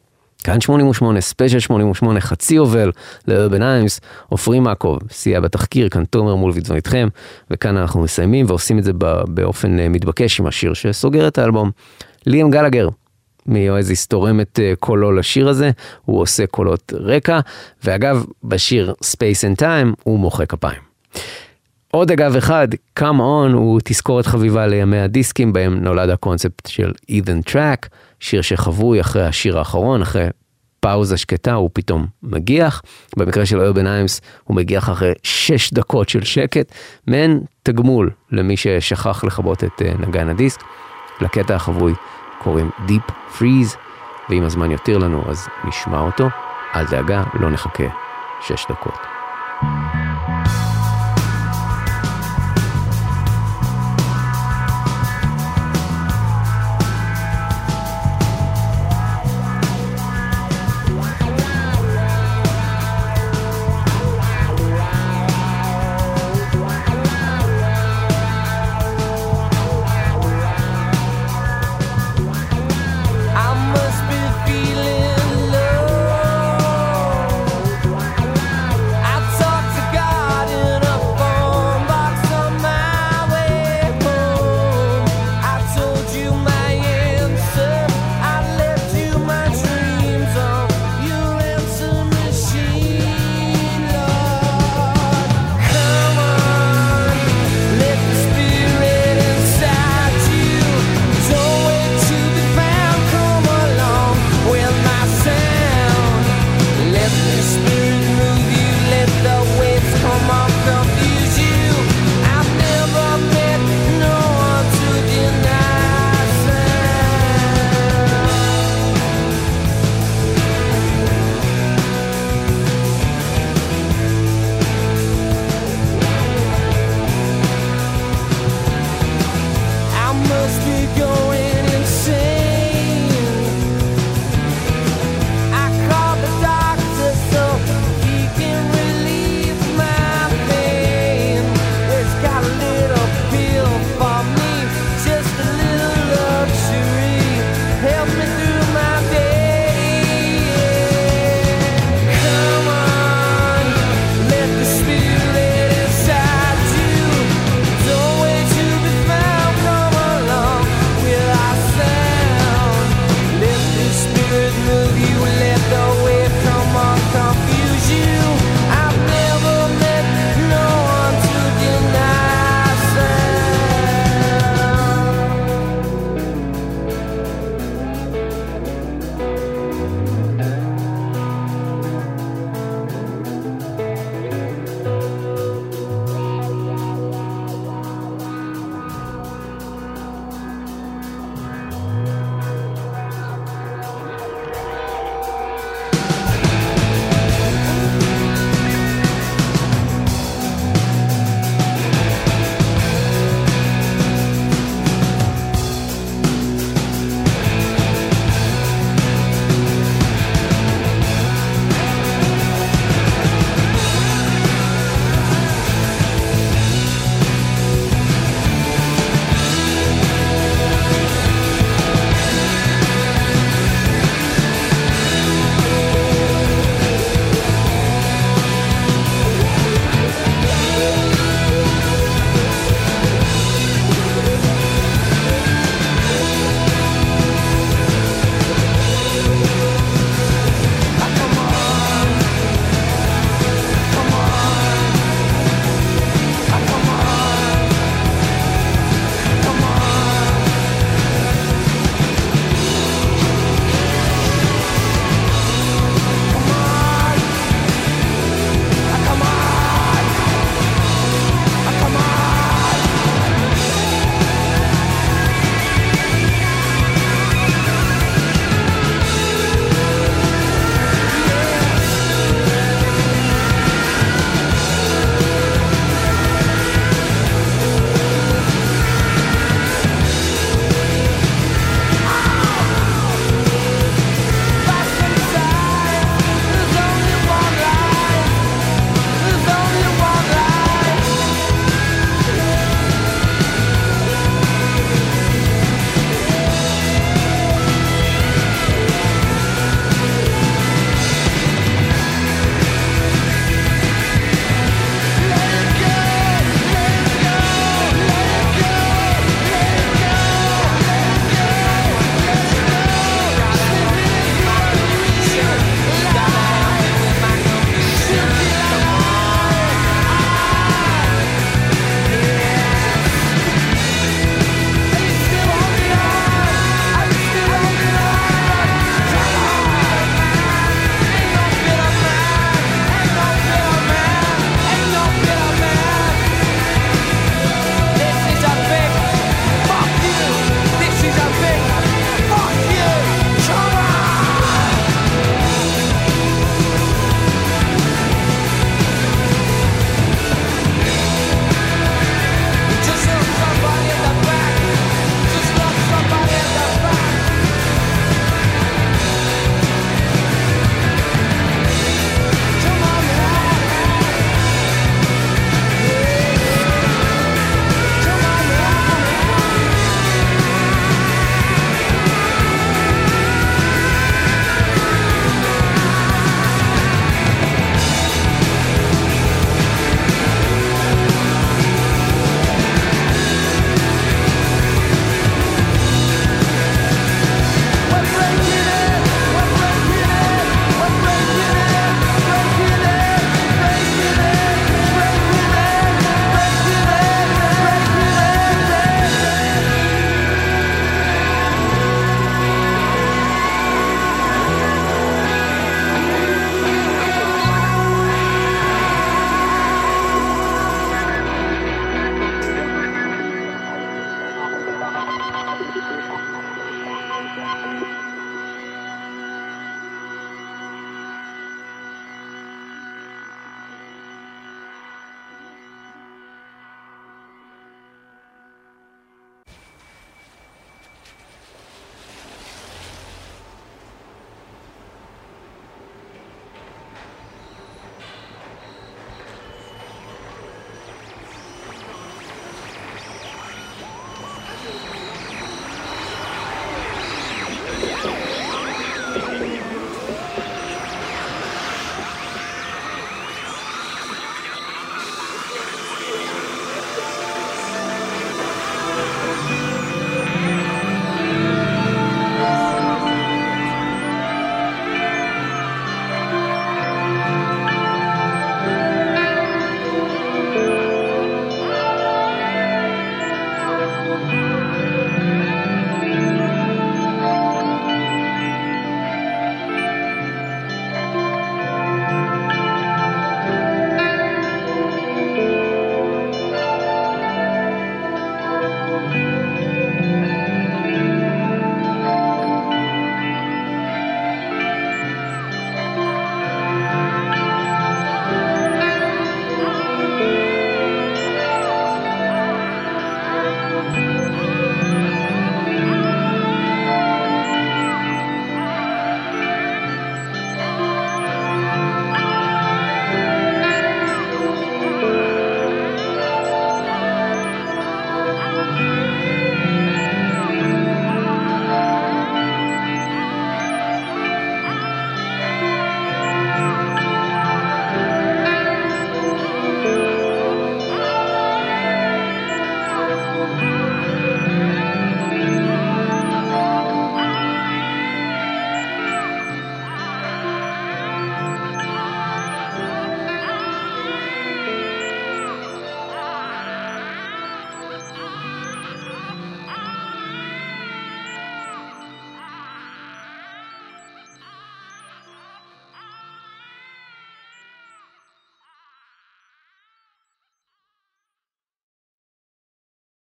כאן 0.45 0.61
88, 0.61 1.21
ספיישל 1.21 1.59
88, 1.59 2.21
חצי 2.21 2.55
יובל 2.55 2.91
לארבן 3.27 3.61
איימס, 3.61 4.01
עופרי 4.29 4.59
מקוב, 4.59 4.99
סייע 5.11 5.39
בתחקיר, 5.39 5.89
כאן 5.89 6.05
תומר 6.05 6.35
מולביץ 6.35 6.69
ואיתכם, 6.69 7.07
וכאן 7.51 7.77
אנחנו 7.77 8.01
מסיימים 8.01 8.45
ועושים 8.49 8.79
את 8.79 8.83
זה 8.83 8.91
באופן 9.27 9.79
אה, 9.79 9.89
מתבקש 9.89 10.39
עם 10.39 10.47
השיר 10.47 10.73
שסוגר 10.73 11.27
את 11.27 11.37
האלבום. 11.37 11.71
ליאם 12.25 12.51
גלגר, 12.51 12.89
מאואזיס 13.45 14.07
תורם 14.07 14.41
את 14.41 14.59
אה, 14.63 14.73
קולו 14.79 15.11
לשיר 15.11 15.49
הזה, 15.49 15.71
הוא 16.05 16.21
עושה 16.21 16.47
קולות 16.47 16.93
רקע, 16.95 17.39
ואגב, 17.83 18.25
בשיר 18.43 18.93
Space 19.03 19.55
and 19.55 19.61
Time 19.61 19.93
הוא 20.03 20.19
מוחא 20.19 20.45
כפיים. 20.45 20.81
עוד 21.95 22.11
אגב 22.11 22.35
אחד, 22.35 22.67
Come 22.99 23.19
On, 23.19 23.53
הוא 23.53 23.79
תזכורת 23.83 24.25
חביבה 24.25 24.67
לימי 24.67 24.99
הדיסקים, 24.99 25.53
בהם 25.53 25.83
נולד 25.83 26.09
הקונספט 26.09 26.67
של 26.67 26.91
Even 27.11 27.49
Track, 27.49 27.87
שיר 28.19 28.41
שחבוי 28.41 29.01
אחרי 29.01 29.25
השיר 29.25 29.57
האחרון, 29.57 30.01
אחרי 30.01 30.27
פאוזה 30.79 31.17
שקטה, 31.17 31.53
הוא 31.53 31.69
פתאום 31.73 32.05
מגיח. 32.23 32.81
במקרה 33.17 33.45
של 33.45 33.61
ארבן 33.61 33.87
איימס, 33.87 34.21
הוא 34.43 34.55
מגיח 34.55 34.89
אחרי 34.89 35.11
שש 35.23 35.73
דקות 35.73 36.09
של 36.09 36.23
שקט, 36.23 36.71
מעין 37.07 37.41
תגמול 37.63 38.11
למי 38.31 38.57
ששכח 38.57 39.23
לכבות 39.23 39.63
את 39.63 39.81
אה, 39.81 39.93
נגן 39.99 40.29
הדיסק. 40.29 40.61
לקטע 41.21 41.55
החבוי 41.55 41.93
קוראים 42.43 42.69
Deep 42.87 43.11
Freeze, 43.37 43.77
ואם 44.29 44.43
הזמן 44.43 44.71
יותיר 44.71 44.97
לנו 44.97 45.23
אז 45.27 45.47
נשמע 45.67 45.99
אותו. 45.99 46.27
אל 46.75 46.85
דאגה, 46.91 47.23
לא 47.39 47.49
נחכה 47.49 47.87
שש 48.47 48.65
דקות. 48.69 48.97